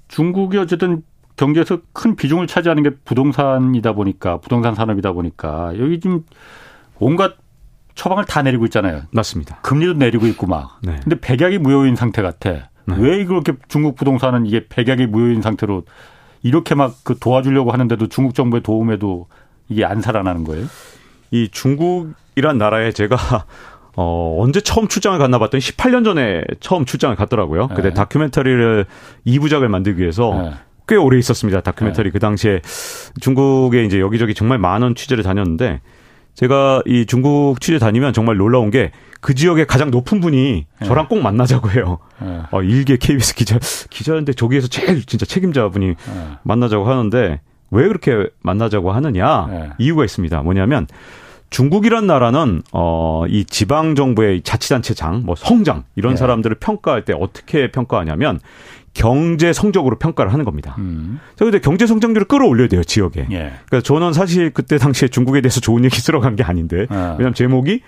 [0.08, 1.02] 중국이 어쨌든
[1.40, 6.22] 경제에서 큰 비중을 차지하는 게 부동산이다 보니까 부동산 산업이다 보니까 여기 지금
[6.98, 7.32] 온갖
[7.94, 9.02] 처방을 다 내리고 있잖아요.
[9.10, 9.56] 맞습니다.
[9.62, 10.78] 금리도 내리고 있고 막.
[10.82, 11.00] 네.
[11.02, 12.50] 근데 백약이 무효인 상태 같아.
[12.50, 12.94] 네.
[12.98, 15.84] 왜 그렇게 중국 부동산은 이게 백약이 무효인 상태로
[16.42, 19.26] 이렇게 막 그 도와주려고 하는데도 중국 정부의 도움에도
[19.70, 20.66] 이게 안 살아나는 거예요?
[21.30, 23.16] 이 중국이란 나라에 제가
[23.96, 27.68] 어, 언제 처음 출장을 갔나 봤더니 18년 전에 처음 출장을 갔더라고요.
[27.68, 27.74] 네.
[27.74, 28.84] 근데 다큐멘터리를
[29.26, 30.52] 2부작을 만들기 위해서 네.
[30.90, 31.62] 꽤 오래 있었습니다.
[31.62, 32.12] 다큐멘터리 네.
[32.12, 32.60] 그 당시에
[33.20, 35.80] 중국에 이제 여기저기 정말 많은 취재를 다녔는데
[36.34, 40.86] 제가 이 중국 취재 다니면 정말 놀라운 게 그 지역의 가장 높은 분이 네.
[40.86, 41.98] 저랑 꼭 만나자고 해요.
[42.20, 42.40] 네.
[42.50, 43.58] 어, 일개 KBS 기자,
[43.90, 45.96] 기자인데 저기에서 제일 진짜 책임자분이 네.
[46.42, 49.70] 만나자고 하는데 왜 그렇게 만나자고 하느냐 네.
[49.78, 50.42] 이유가 있습니다.
[50.42, 50.86] 뭐냐면
[51.50, 56.16] 중국이란 나라는 어 이 지방 정부의 자치단체장, 뭐 성장 이런 네.
[56.16, 58.40] 사람들을 평가할 때 어떻게 평가하냐면
[58.94, 60.74] 경제 성적으로 평가를 하는 겁니다.
[60.78, 61.20] 음.
[61.36, 63.26] 자, 근데 경제 성장률을 끌어올려야 돼요, 지역에.
[63.30, 63.52] 예.
[63.66, 67.16] 그러니까 저는 사실 그때 당시에 중국에 대해서 좋은 얘기 쓰러 간 게 아닌데, 아.
[67.18, 67.80] 왜냐면 제목이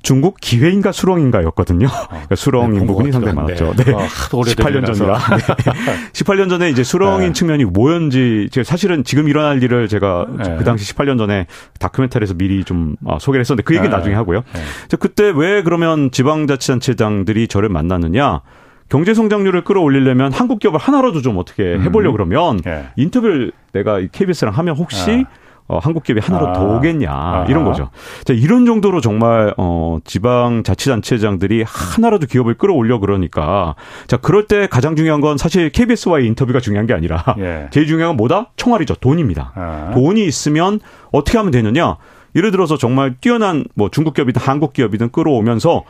[0.00, 1.86] 중국 기회인가 수렁인가였거든요.
[1.88, 2.06] 어.
[2.08, 3.74] 그러니까 수렁인 네, 부분이 상당히 많았죠.
[3.76, 3.92] 네.
[3.92, 5.18] 어, 18년 전이라.
[5.18, 5.36] 네.
[6.14, 7.32] 18년 전에 이제 수렁인 네.
[7.32, 10.56] 측면이 뭐였는지 제가 사실은 지금 일어날 일을 제가 네.
[10.56, 11.46] 그 당시 18년 전에
[11.80, 13.96] 다큐멘터리에서 미리 좀 아, 소개를 했었는데 그 얘기는 네.
[13.96, 14.44] 나중에 하고요.
[14.86, 18.42] 자, 그때 왜 그러면 지방자치단체장들이 저를 만났느냐?
[18.88, 22.28] 경제 성장률을 끌어올리려면 한국 기업을 하나라도 좀 어떻게 해보려 고 음.
[22.28, 22.86] 그러면 네.
[22.96, 25.24] 인터뷰를 내가 KBS랑 하면 혹시 네.
[25.68, 26.52] 어, 한국 기업이 하나로 아.
[26.54, 27.46] 더 오겠냐 아.
[27.46, 27.90] 이런 거죠.
[28.24, 33.74] 자, 이런 정도로 정말 어, 지방 자치단체장들이 하나라도 기업을 끌어올려 그러니까
[34.06, 37.68] 자 그럴 때 가장 중요한 건 사실 KBS와의 인터뷰가 중요한 게 아니라 예.
[37.70, 38.52] 제일 중요한 건 뭐다?
[38.56, 38.94] 총알이죠.
[38.96, 39.52] 돈입니다.
[39.54, 39.90] 아.
[39.92, 40.80] 돈이 있으면
[41.12, 41.96] 어떻게 하면 되느냐?
[42.34, 45.84] 예를 들어서 정말 뛰어난 뭐 중국 기업이든 한국 기업이든 끌어오면서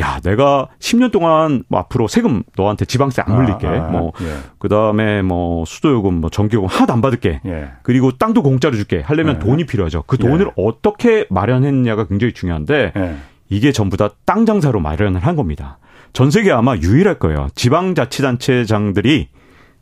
[0.00, 3.66] 야, 내가 10년 동안 뭐 앞으로 세금 너한테 지방세 안 물릴게.
[3.66, 4.36] 아, 아, 뭐 예.
[4.58, 7.40] 그다음에 뭐 수도요금 뭐 전기요금 하나도 안 받을게.
[7.46, 7.70] 예.
[7.82, 9.00] 그리고 땅도 공짜로 줄게.
[9.00, 9.38] 하려면 예.
[9.38, 10.04] 돈이 필요하죠.
[10.06, 10.62] 그 돈을 예.
[10.62, 13.16] 어떻게 마련했냐가 굉장히 중요한데 예.
[13.48, 15.78] 이게 전부 다 땅 장사로 마련을 한 겁니다.
[16.12, 17.48] 전 세계 아마 유일할 거예요.
[17.54, 19.28] 지방 자치단체장들이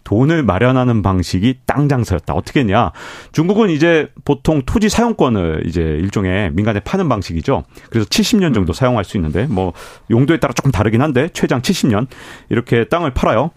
[0.07, 2.33] 돈을 마련하는 방식이 땅 장사였다.
[2.33, 2.93] 어떻게 했냐?
[3.33, 7.65] 중국은 이제 보통 토지 사용권을 이제 일종의 민간에 파는 방식이죠.
[7.91, 9.73] 그래서 70년 정도 사용할 수 있는데 뭐
[10.09, 12.07] 용도에 따라 조금 다르긴 한데 최장 70년
[12.51, 13.51] 이렇게 땅을 팔아요.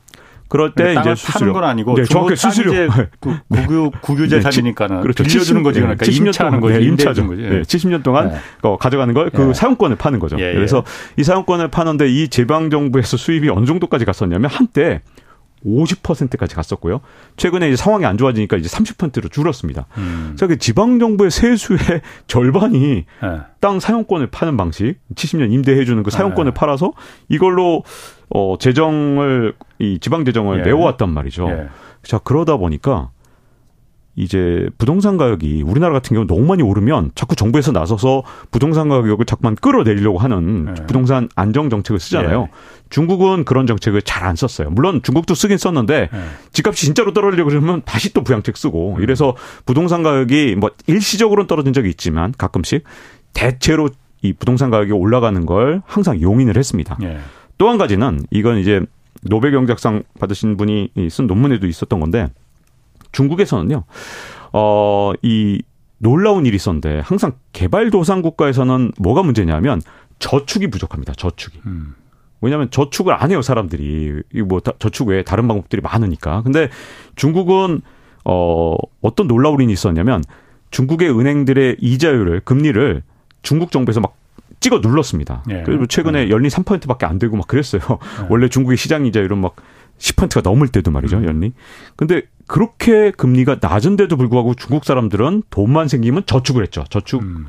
[0.47, 2.71] 그럴 때 이제 수수료 건 아니고 네, 정확히 수수료
[3.21, 5.23] 그 국유 국유 재산이니까는 네, 그렇죠.
[5.23, 7.27] 빌려주는 거지 그러니까 70년 동안 거지 네, 임차죠.
[7.27, 7.43] 거지.
[7.43, 8.37] 네, 70년 동안 네.
[8.63, 9.53] 어, 가져가는 걸그 네.
[9.53, 10.37] 사용권을 파는 거죠.
[10.39, 10.53] 예, 예.
[10.55, 10.83] 그래서
[11.15, 15.03] 이 사용권을 파는데 이 지방 정부에서 수입이 어느 정도까지 갔었냐면 한때
[15.65, 17.01] 50%까지 갔었고요.
[17.37, 19.87] 최근에 이제 상황이 안 좋아지니까 이제 30%로 줄었습니다.
[19.97, 20.35] 음.
[20.37, 21.79] 자, 그 지방 정부의 세수의
[22.27, 23.39] 절반이 네.
[23.59, 26.59] 땅 사용권을 파는 방식, 70년 임대해 주는 그 사용권을 네.
[26.59, 26.93] 팔아서
[27.27, 27.83] 이걸로
[28.29, 30.63] 어 재정을 이 지방 재정을 예.
[30.63, 31.49] 메워왔단 말이죠.
[31.49, 31.67] 예.
[32.03, 33.09] 자, 그러다 보니까
[34.19, 39.55] 이제 부동산 가격이 우리나라 같은 경우 너무 많이 오르면 자꾸 정부에서 나서서 부동산 가격을 자꾸만
[39.55, 40.73] 끌어내리려고 하는 네.
[40.85, 42.41] 부동산 안정 정책을 쓰잖아요.
[42.41, 42.51] 네.
[42.89, 44.69] 중국은 그런 정책을 잘 안 썼어요.
[44.71, 46.19] 물론 중국도 쓰긴 썼는데 네.
[46.51, 49.01] 집값이 진짜로 떨어지려고 그러면 다시 또 부양책 쓰고 음.
[49.01, 52.83] 이래서 부동산 가격이 뭐 일시적으로는 떨어진 적이 있지만 가끔씩
[53.33, 53.89] 대체로
[54.21, 56.97] 이 부동산 가격이 올라가는 걸 항상 용인을 했습니다.
[56.99, 57.17] 네.
[57.57, 58.81] 또한 가지는 이건 이제
[59.21, 62.27] 노벨 경제학상 받으신 분이 쓴 논문에도 있었던 건데
[63.11, 63.83] 중국에서는요,
[64.53, 65.61] 어, 이
[65.97, 69.81] 놀라운 일이 있었는데 항상 개발도상 국가에서는 뭐가 문제냐면
[70.19, 71.13] 저축이 부족합니다.
[71.13, 71.59] 저축이.
[71.65, 71.95] 음.
[72.41, 76.41] 왜냐하면 저축을 안 해요 사람들이 이뭐 저축 외에 다른 방법들이 많으니까.
[76.43, 76.69] 근데
[77.15, 77.81] 중국은
[78.23, 80.23] 어 어떤 놀라운 일이 있었냐면
[80.71, 83.03] 중국의 은행들의 이자율을 금리를
[83.41, 84.15] 중국 정부에서 막
[84.59, 85.43] 찍어 눌렀습니다.
[85.49, 85.63] 예.
[85.65, 86.29] 그리고 최근에 음.
[86.29, 87.81] 연리 3%밖에 안 되고 막 그랬어요.
[87.81, 88.25] 예.
[88.29, 89.55] 원래 중국의 시장 이자율은 막
[89.99, 91.25] 10%가 넘을 때도 말이죠, 음.
[91.25, 91.53] 연리.
[91.95, 96.83] 근데 그렇게 금리가 낮은데도 불구하고 중국 사람들은 돈만 생기면 저축을 했죠.
[96.89, 97.45] 저축 음.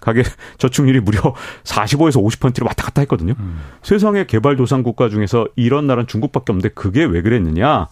[0.00, 0.22] 가계
[0.58, 1.20] 저축률이 무려
[1.64, 3.34] 45에서 50%로 왔다 갔다 했거든요.
[3.38, 3.58] 음.
[3.82, 7.88] 세상의 개발도상 국가 중에서 이런 나라는 중국밖에 없는데 그게 왜 그랬느냐?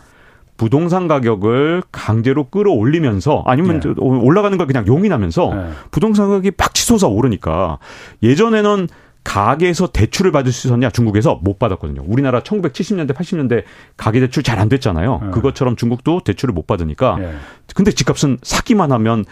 [0.56, 3.92] 부동산 가격을 강제로 끌어올리면서 아니면 네.
[3.98, 5.70] 올라가는 걸 그냥 용인하면서 네.
[5.90, 7.78] 부동산 가격이 팍 치솟아 오르니까
[8.22, 8.88] 예전에는
[9.26, 12.02] 가게에서 대출을 받을 수 있었냐 중국에서 못 받았거든요.
[12.06, 13.64] 우리나라 1970년대 80년대
[13.96, 15.20] 가계 대출 잘 안 됐잖아요.
[15.22, 15.30] 네.
[15.32, 17.34] 그것처럼 중국도 대출을 못 받으니까 네.
[17.74, 19.24] 근데 집값은 사기만 하면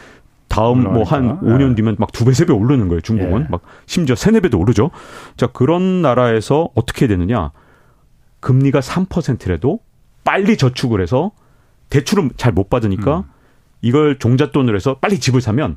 [0.49, 1.74] 다음 뭐 한 5년 네.
[1.76, 3.42] 뒤면 막 두 배, 세 배 오르는 거예요, 중국은.
[3.42, 3.47] 예.
[3.49, 4.90] 막 심지어 세네 배도 오르죠.
[5.36, 7.51] 자, 그런 나라에서 어떻게 되느냐.
[8.40, 9.80] 금리가 3%라도
[10.22, 11.32] 빨리 저축을 해서
[11.88, 13.24] 대출은 잘못 받으니까 음.
[13.80, 15.76] 이걸 종잣돈으로 해서 빨리 집을 사면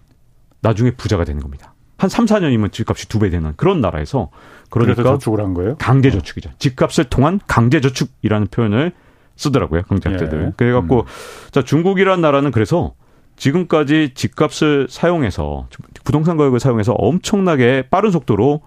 [0.61, 1.74] 나중에 부자가 되는 겁니다.
[1.98, 4.30] 한 3, 4년이면 집값이 두 배 되는 그런 나라에서
[4.70, 5.76] 그러니까 저축을 한 거예요?
[5.78, 6.52] 강제 저축이죠.
[6.60, 8.91] 집값을 통한 강제 저축이라는 표현을
[9.36, 10.45] 쓰더라고요, 경제학자들.
[10.48, 10.54] 예.
[10.58, 11.06] 그래 갖고 음.
[11.52, 12.93] 자, 중국이라는 나라는 그래서
[13.36, 15.68] 지금까지 집값을 사용해서
[16.04, 18.62] 부동산 가격을 사용해서 엄청나게 빠른 속도로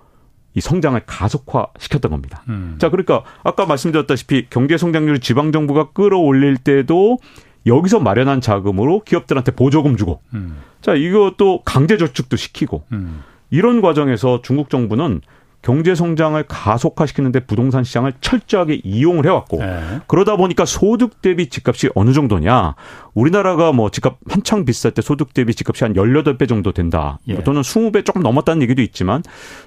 [0.54, 2.42] 이 성장을 가속화 시켰던 겁니다.
[2.48, 2.76] 음.
[2.78, 7.18] 자, 그러니까 아까 말씀드렸다시피 경제 성장률 지방 정부가 끌어올릴 때도
[7.66, 10.56] 여기서 마련한 자금으로 기업들한테 보조금 주고, 음.
[10.80, 13.22] 자, 이것도 강제 저축도 시키고, 음.
[13.50, 15.20] 이런 과정에서 중국 정부는
[15.62, 20.00] 경제 성장을 가속화시키는데 부동산 시장을 철저하게 이용을 해왔고 네.
[20.06, 22.74] 그러다 보니까 소득 대비 집값이 어느 정도냐
[23.12, 27.42] 우리나라가 뭐 집값 한창 비쌀 때 소득 대비 집값이 한 18배 정도 된다 예.
[27.44, 29.22] 또는 20배 조금 넘었다는 얘기도 있지만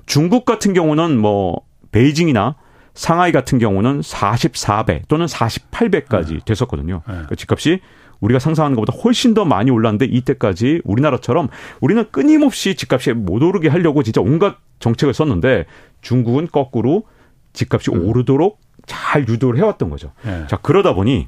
[0.07, 2.55] 중국 같은 경우는 뭐 베이징이나
[2.93, 6.39] 상하이 같은 경우는 44배 또는 48배까지 네.
[6.45, 7.01] 됐었거든요.
[7.07, 7.13] 네.
[7.13, 7.79] 그러니까 집값이
[8.19, 11.49] 우리가 상상하는 것보다 훨씬 더 많이 올랐는데 이때까지 우리나라처럼
[11.81, 15.65] 우리는 끊임없이 집값이 못 오르게 하려고 진짜 온갖 정책을 썼는데
[16.01, 17.03] 중국은 거꾸로
[17.51, 18.07] 집값이 음.
[18.07, 20.11] 오르도록 잘 유도를 해왔던 거죠.
[20.23, 20.45] 네.
[20.47, 21.27] 자 그러다 보니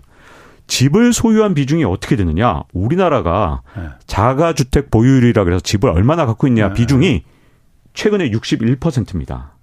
[0.68, 2.64] 집을 소유한 비중이 어떻게 되느냐?
[2.74, 3.90] 우리나라가 네.
[4.08, 6.74] 자가주택 보유율이라 그래서 집을 얼마나 갖고 있냐 네.
[6.74, 7.24] 비중이
[7.94, 9.55] 최근에 61%입니다.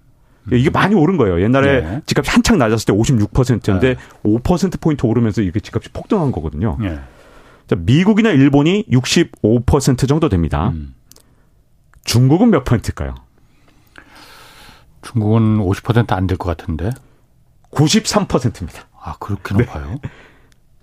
[0.51, 1.41] 이게 많이 오른 거예요.
[1.41, 2.01] 옛날에 네.
[2.05, 3.99] 집값이 한창 낮았을 때 56%였는데 네.
[4.23, 6.77] 5% 포인트 오르면서 이게 집값이 폭등한 거거든요.
[6.81, 6.99] 네.
[7.67, 10.69] 자, 미국이나 일본이 65% 정도 됩니다.
[10.69, 10.93] 음.
[12.03, 13.15] 중국은 몇 퍼센트일까요?
[15.01, 16.89] 중국은 50%안 될 것 같은데.
[17.71, 18.87] 93%입니다.
[19.01, 19.99] 아, 그렇게 높아요?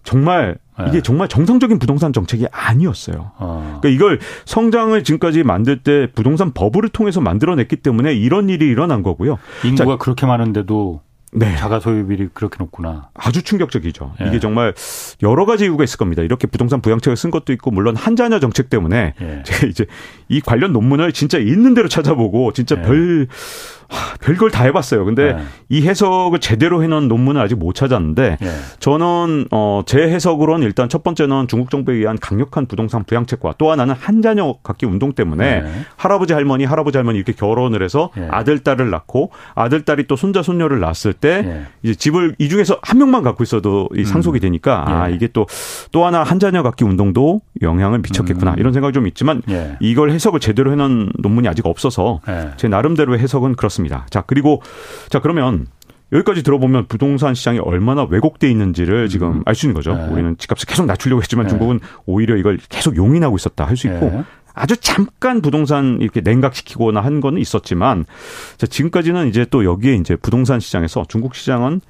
[0.04, 0.10] 네.
[0.10, 0.86] 정말 네.
[0.88, 3.32] 이게 정말 정상적인 부동산 정책이 아니었어요.
[3.38, 3.78] 어.
[3.80, 9.38] 그러니까 이걸 성장을 지금까지 만들 때 부동산 버블을 통해서 만들어냈기 때문에 이런 일이 일어난 거고요.
[9.64, 11.00] 인구가 자, 그렇게 많은데도
[11.32, 11.54] 네.
[11.56, 13.10] 자가 소유비율이 그렇게 높구나.
[13.14, 14.14] 아주 충격적이죠.
[14.22, 14.28] 예.
[14.28, 14.74] 이게 정말
[15.22, 16.22] 여러 가지 이유가 있을 겁니다.
[16.22, 19.42] 이렇게 부동산 부양책을 쓴 것도 있고 물론 한자녀 정책 때문에 예.
[19.46, 19.86] 제가 이제
[20.28, 22.82] 이 관련 논문을 진짜 있는 대로 찾아보고 진짜 예.
[22.82, 23.28] 별
[24.20, 25.04] 별걸 다 해봤어요.
[25.04, 25.42] 근데 네.
[25.68, 28.50] 이 해석을 제대로 해놓은 논문을 아직 못 찾았는데 네.
[28.78, 33.94] 저는 어, 제 해석으로는 일단 첫 번째는 중국 정부에 의한 강력한 부동산 부양책과 또 하나는
[33.98, 35.70] 한 자녀 갖기 운동 때문에 네.
[35.96, 38.28] 할아버지 할머니 할아버지 할머니 이렇게 결혼을 해서 네.
[38.30, 41.62] 아들 딸을 낳고 아들 딸이 또 손자 손녀를 낳았을 때 네.
[41.82, 44.40] 이제 집을 이 중에서 한 명만 갖고 있어도 이 상속이 음.
[44.40, 45.14] 되니까 아 네.
[45.14, 45.46] 이게 또또
[45.92, 48.58] 또 하나 한 자녀 갖기 운동도 영향을 미쳤겠구나 음.
[48.58, 49.42] 이런 생각이 좀 있지만
[49.80, 52.20] 이걸 해석을 제대로 해놓은 논문이 아직 없어서
[52.56, 53.79] 제 나름대로의 해석은 그렇습니다.
[53.80, 54.06] 같습니다.
[54.10, 54.62] 자, 그리고
[55.08, 55.66] 자, 그러면
[56.12, 59.42] 여기까지 들어보면 부동산 시장이 얼마나 왜곡돼 있는지를 지금 음.
[59.46, 59.94] 알수 있는 거죠.
[59.94, 60.08] 네.
[60.08, 61.50] 우리는 집값을 계속 낮추려고 했지만 네.
[61.50, 64.24] 중국은 오히려 이걸 계속 용인하고 있었다 할 수 있고 네.
[64.52, 68.04] 아주 잠깐 부동산 이렇게 냉각시키거나 한 거는 있었지만
[68.58, 71.80] 자, 지금까지는 이제 또 여기에 이제 부동산 시장에서 중국 시장은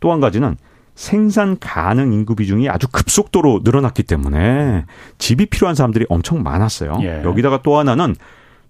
[0.00, 0.56] 또 한 가지는
[0.96, 4.84] 생산 가능 인구 비중이 아주 급속도로 늘어났기 때문에
[5.18, 6.98] 집이 필요한 사람들이 엄청 많았어요.
[7.02, 7.22] 예.
[7.24, 8.16] 여기다가 또 하나는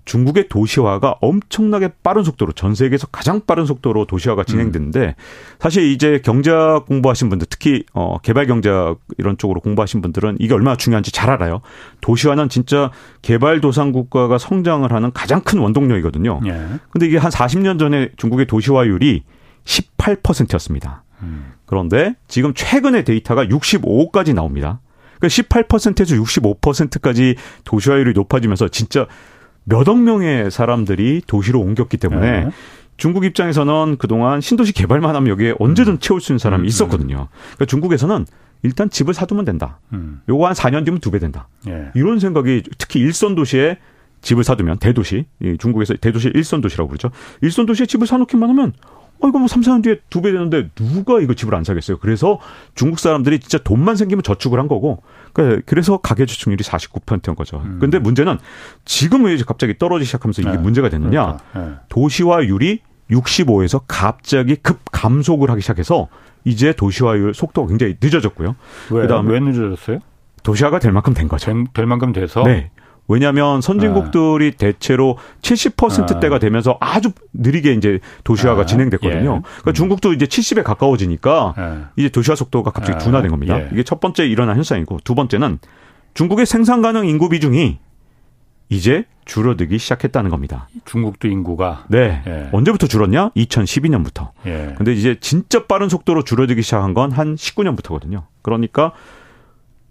[0.09, 5.15] 중국의 도시화가 엄청나게 빠른 속도로 전 세계에서 가장 빠른 속도로 도시화가 진행됐는데
[5.59, 10.77] 사실 이제 경제학 공부하신 분들 특히 어 개발 경제학 이런 쪽으로 공부하신 분들은 이게 얼마나
[10.77, 11.61] 중요한지 잘 알아요.
[12.01, 12.91] 도시화는 진짜
[13.21, 16.41] 개발 도상 국가가 성장을 하는 가장 큰 원동력이거든요.
[16.47, 16.67] 예.
[16.89, 19.25] 근데 이게 한 40년 전에 중국의 도시화율이
[19.65, 21.05] 18%였습니다.
[21.21, 21.53] 음.
[21.67, 24.81] 그런데 지금 최근의 데이터가 65까지 나옵니다.
[25.19, 27.35] 그러니까 18%에서 65%까지
[27.65, 29.07] 도시화율이 높아지면서 진짜
[29.69, 32.51] 몇억 명의 사람들이 도시로 옮겼기 때문에 네.
[32.97, 35.99] 중국 입장에서는 그동안 신도시 개발만 하면 여기에 언제든 음.
[35.99, 36.67] 채울 수 있는 사람이 음, 음.
[36.67, 37.29] 있었거든요.
[37.55, 38.27] 그러니까 중국에서는
[38.65, 39.79] 일단 집을 사두면 된다.
[39.93, 40.21] 음.
[40.29, 41.49] 요거 한 4년 뒤면 두 배 된다.
[41.69, 41.91] 예.
[41.95, 43.79] 이런 생각이 특히 일선 도시에
[44.21, 45.27] 집을 사두면 대도시,
[45.61, 47.11] 중국에서 대도시 일선 도시라고 그러죠.
[47.41, 48.73] 일선 도시에 집을 사놓기만 하면
[49.21, 51.99] 어, 이거 뭐 3, 4년 뒤에 두 배 되는데 누가 이거 집을 안 사겠어요?
[51.99, 52.39] 그래서
[52.75, 55.03] 중국 사람들이 진짜 돈만 생기면 저축을 한 거고,
[55.33, 57.61] 그러니까 그래서 가계저축률이 49%인 거죠.
[57.65, 57.79] 음.
[57.81, 58.39] 근데 문제는
[58.85, 60.57] 지금은 이제 갑자기 떨어지기 시작하면서 이게 네.
[60.59, 61.39] 문제가 됐느냐.
[61.53, 61.69] 그러니까.
[61.71, 61.75] 네.
[61.89, 66.09] 도시화율이 65에서 갑자기 급 감속을 하기 시작해서
[66.45, 68.55] 이제 도시화율 속도가 굉장히 늦어졌고요.
[68.91, 69.99] 왜, 그다음에 왜 늦어졌어요?
[70.43, 71.47] 도시화가 될 만큼 된 거죠.
[71.47, 72.43] 될, 될 만큼 돼서?
[72.45, 72.71] 네.
[73.09, 74.57] 왜냐하면 선진국들이 네.
[74.57, 76.47] 대체로 70%대가 네.
[76.47, 78.67] 되면서 아주 느리게 이제 도시화가 네.
[78.67, 79.19] 진행됐거든요.
[79.37, 79.41] 예.
[79.43, 81.79] 그러니까 중국도 이제 70에 가까워지니까 예.
[81.97, 83.59] 이제 도시화 속도가 갑자기 둔화된 겁니다.
[83.59, 83.69] 예.
[83.73, 85.59] 이게 첫 번째 일어난 현상이고 두 번째는
[86.15, 87.79] 중국의 생산 가능 인구 비중이
[88.71, 90.69] 이제 줄어들기 시작했다는 겁니다.
[90.85, 92.23] 중국도 인구가 네.
[92.27, 92.49] 예.
[92.53, 93.31] 언제부터 줄었냐?
[93.31, 94.31] 2012년부터.
[94.47, 94.75] 예.
[94.77, 98.25] 근데 이제 진짜 빠른 속도로 줄어들기 시작한 건 한 19년부터거든요.
[98.43, 98.93] 그러니까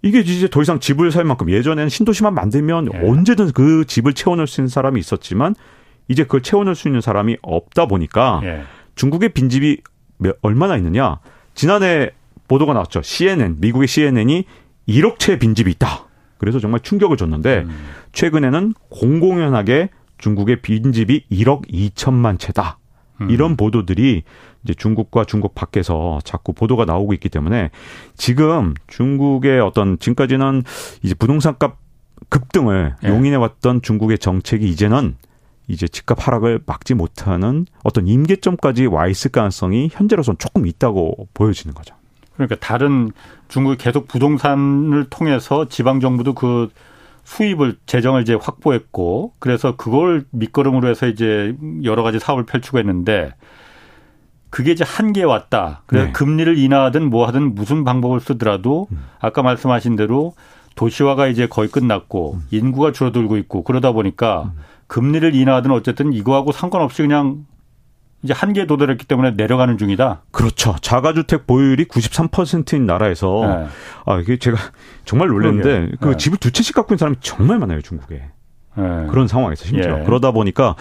[0.02, 2.98] 이게 이제 더 이상 집을 살 만큼 예전에는 신도시만 만들면 예.
[3.08, 5.54] 언제든 그 집을 채워넣을 수 있는 사람이 있었지만
[6.06, 8.62] 이제 그걸 채워넣을 수 있는 사람이 없다 보니까 예.
[8.94, 9.78] 중국의 빈집이
[10.42, 11.18] 얼마나 있느냐?
[11.54, 12.10] 지난해
[12.48, 13.02] 보도가 나왔죠.
[13.02, 14.44] CNN 미국의 CNN이
[14.88, 16.06] 1억 채 빈집이 있다.
[16.38, 17.88] 그래서 정말 충격을 줬는데 음.
[18.12, 22.78] 최근에는 공공연하게 중국의 빈집이 1억 2천만 채다.
[23.20, 23.30] 음.
[23.30, 24.22] 이런 보도들이
[24.64, 27.70] 이제 중국과 중국 밖에서 자꾸 보도가 나오고 있기 때문에
[28.16, 30.62] 지금 중국의 어떤 지금까지는
[31.02, 31.76] 이제 부동산값
[32.28, 33.08] 급등을 네.
[33.08, 35.16] 용인해 왔던 중국의 정책이 이제는
[35.68, 41.94] 이제 집값 하락을 막지 못하는 어떤 임계점까지 와 있을 가능성이 현재로서는 조금 있다고 보여지는 거죠.
[42.34, 43.10] 그러니까 다른
[43.48, 46.70] 중국이 계속 부동산을 통해서 지방 정부도 그
[47.24, 51.54] 수입을 재정을 이제 확보했고 그래서 그걸 밑거름으로 해서 이제
[51.84, 53.34] 여러 가지 사업을 펼치고 했는데
[54.50, 55.82] 그게 이제 한계에 왔다.
[55.86, 56.12] 그래서 네.
[56.12, 59.04] 금리를 인하하든 뭐 하든 무슨 방법을 쓰더라도 음.
[59.20, 60.34] 아까 말씀하신 대로
[60.74, 62.46] 도시화가 이제 거의 끝났고 음.
[62.50, 64.62] 인구가 줄어들고 있고 그러다 보니까 음.
[64.86, 67.44] 금리를 인하하든 어쨌든 이거하고 상관없이 그냥
[68.22, 70.22] 이제 한계에 도달했기 때문에 내려가는 중이다.
[70.32, 70.74] 그렇죠.
[70.80, 73.66] 자가주택 보유율이 93%인 나라에서 네.
[74.06, 74.56] 아 이게 제가
[75.04, 76.16] 정말 놀랐는데 그 네.
[76.16, 78.30] 집을 두 채씩 갖고 있는 사람이 정말 많아요 중국에.
[78.78, 79.06] 네.
[79.10, 80.04] 그런 상황에서 심지어 예.
[80.04, 80.76] 그러다 보니까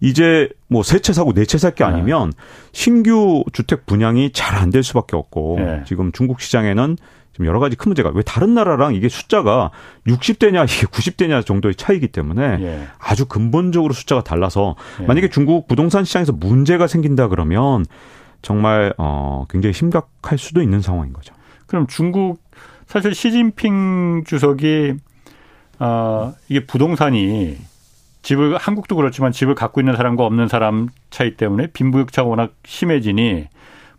[0.00, 2.32] 이제 뭐 세 채 사고 네 채 살 게 아니면
[2.72, 5.82] 신규 주택 분양이 잘 안 될 수밖에 없고 예.
[5.86, 6.96] 지금 중국 시장에는
[7.32, 9.70] 지금 여러 가지 큰 문제가 왜 다른 나라랑 이게 숫자가
[10.06, 12.86] 60대냐 이게 90대냐 정도의 차이기 때문에 예.
[12.98, 15.06] 아주 근본적으로 숫자가 달라서 예.
[15.06, 17.84] 만약에 중국 부동산 시장에서 문제가 생긴다 그러면
[18.42, 21.34] 정말 어 굉장히 심각할 수도 있는 상황인 거죠.
[21.66, 22.40] 그럼 중국
[22.86, 24.94] 사실 시진핑 주석이
[25.78, 27.56] 아, 이게 부동산이
[28.22, 33.46] 집을 한국도 그렇지만 집을 갖고 있는 사람과 없는 사람 차이 때문에 빈부격차가 워낙 심해지니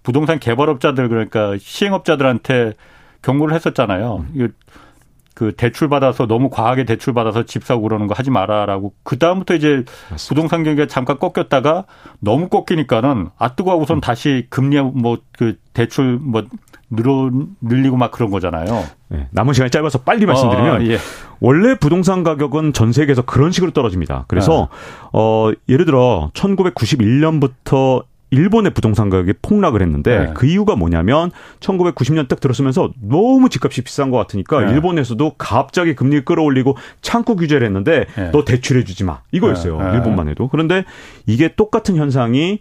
[0.04, 2.74] 부동산 개발업자들 그러니까 시행업자들한테
[3.22, 4.26] 경고를 했었잖아요.
[4.36, 4.54] 음.
[5.34, 9.56] 그 대출 받아서 너무 과하게 대출 받아서 집 사고 그러는 거 하지 마라라고 그 다음부터
[9.56, 10.28] 이제 맞습니다.
[10.28, 11.86] 부동산 경기가 잠깐 꺾였다가
[12.20, 14.02] 너무 꺾이니까는 아 뜨거 하고선 음.
[14.02, 16.44] 다시 금리 뭐 그 대출 뭐
[16.90, 18.84] 늘어 늘리고 막 그런 거잖아요.
[19.08, 20.98] 네, 남은 시간이 짧아서 빨리 말씀드리면 어, 예.
[21.40, 24.26] 원래 부동산 가격은 전 세계에서 그런 식으로 떨어집니다.
[24.28, 25.10] 그래서 네.
[25.14, 30.34] 어 예를 들어 1991년부터 일본의 부동산 가격이 폭락을 했는데 네.
[30.36, 34.74] 그 이유가 뭐냐면 1990년 딱 들었으면서 너무 집값이 비싼 것 같으니까 네.
[34.74, 38.30] 일본에서도 갑자기 금리를 끌어올리고 창구 규제를 했는데 네.
[38.32, 39.94] 너 대출해 주지 마 이거였어요 네.
[39.96, 40.86] 일본만 해도 그런데
[41.26, 42.60] 이게 똑같은 현상이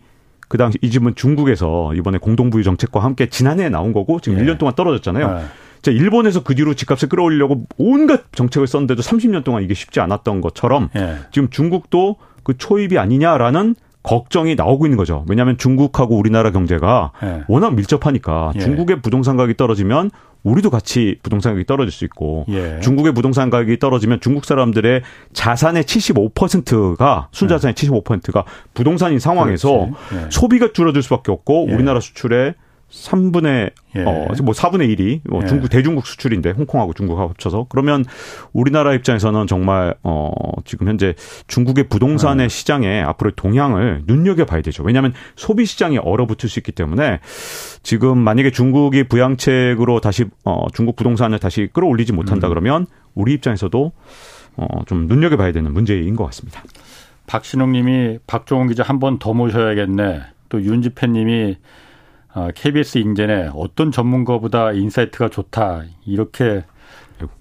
[0.49, 4.43] 그 당시 이 집은 중국에서 이번에 공동부유 정책과 함께 지난해에 나온 거고 지금 예.
[4.43, 5.45] 1년 동안 떨어졌잖아요.
[5.83, 5.83] 네.
[5.83, 10.91] 자, 일본에서 그 뒤로 집값을 끌어올리려고 온갖 정책을 썼는데도 30년 동안 이게 쉽지 않았던 것처럼
[10.97, 11.16] 예.
[11.33, 15.24] 지금 중국도 그 초입이 아니냐라는 걱정이 나오고 있는 거죠.
[15.29, 17.43] 왜냐하면 중국하고 우리나라 경제가 예.
[17.49, 18.61] 워낙 밀접하니까 예.
[18.61, 20.11] 중국의 부동산 가격이 떨어지면
[20.45, 22.81] 우리도 같이 부동산 가격이 떨어질 수 있고 예.
[22.81, 25.03] 중국의 부동산 가격이 떨어지면 중국 사람들의
[25.33, 30.26] 자산의 75%가 순자산의 75%가 부동산인 상황에서 예.
[30.31, 31.74] 소비가 줄어들 수밖에 없고 예.
[31.74, 32.55] 우리나라 수출에
[32.91, 34.03] 3분의 예.
[34.03, 35.47] 어뭐 4분의 1이 뭐 예.
[35.47, 38.05] 중국 대중국 수출인데 홍콩하고 중국하고 합쳐서 그러면
[38.53, 40.30] 우리나라 입장에서는 정말 어
[40.64, 41.14] 지금 현재
[41.49, 42.49] 중국의 부동산의 예.
[42.49, 44.82] 시장에 앞으로 동향을 눈여겨 봐야 되죠.
[44.84, 47.20] 왜냐하면 소비 시장이 얼어붙을 수 있기 때문에
[47.82, 52.51] 지금 만약에 중국이 부양책으로 다시 어 중국 부동산을 다시 끌어올리지 못한다 음.
[52.51, 53.93] 그러면 우리 입장에서도
[54.57, 56.62] 어좀 눈여겨 봐야 되는 문제인 것 같습니다.
[57.26, 60.22] 박신홍 님이 박종훈 기자 한 번 더 모셔야겠네.
[60.49, 61.59] 또 윤지팬 님이
[62.55, 66.64] KBS 아, 인제네 어떤 전문가보다 insight가 좋다 이렇게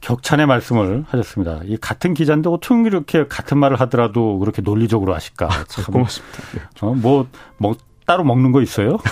[0.02, 1.62] 격찬의 말씀을 하셨습니다.
[1.66, 5.46] 이 같은 기자인데 어떻게 이렇게 같은 말을 하더라도 그렇게 논리적으로 하실까?
[5.46, 5.86] 아, 참.
[5.86, 6.38] 고맙습니다.
[6.82, 7.28] 어, 뭐,
[7.58, 7.76] 뭐
[8.06, 8.98] 따로 먹는 거 있어요?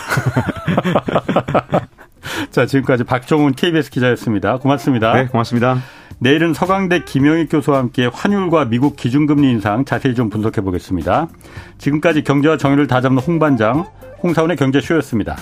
[2.49, 4.57] 자, 지금까지 박종훈 KBS 기자였습니다.
[4.57, 5.13] 고맙습니다.
[5.13, 5.77] 네, 고맙습니다.
[6.17, 11.27] 내일은 서강대 김영익 교수와 함께 환율과 미국 기준금리 인상 자세히 좀 분석해 보겠습니다.
[11.77, 13.85] 지금까지 경제와 정의를 다잡는 홍반장,
[14.23, 15.35] 홍사원의 경제쇼였습니다.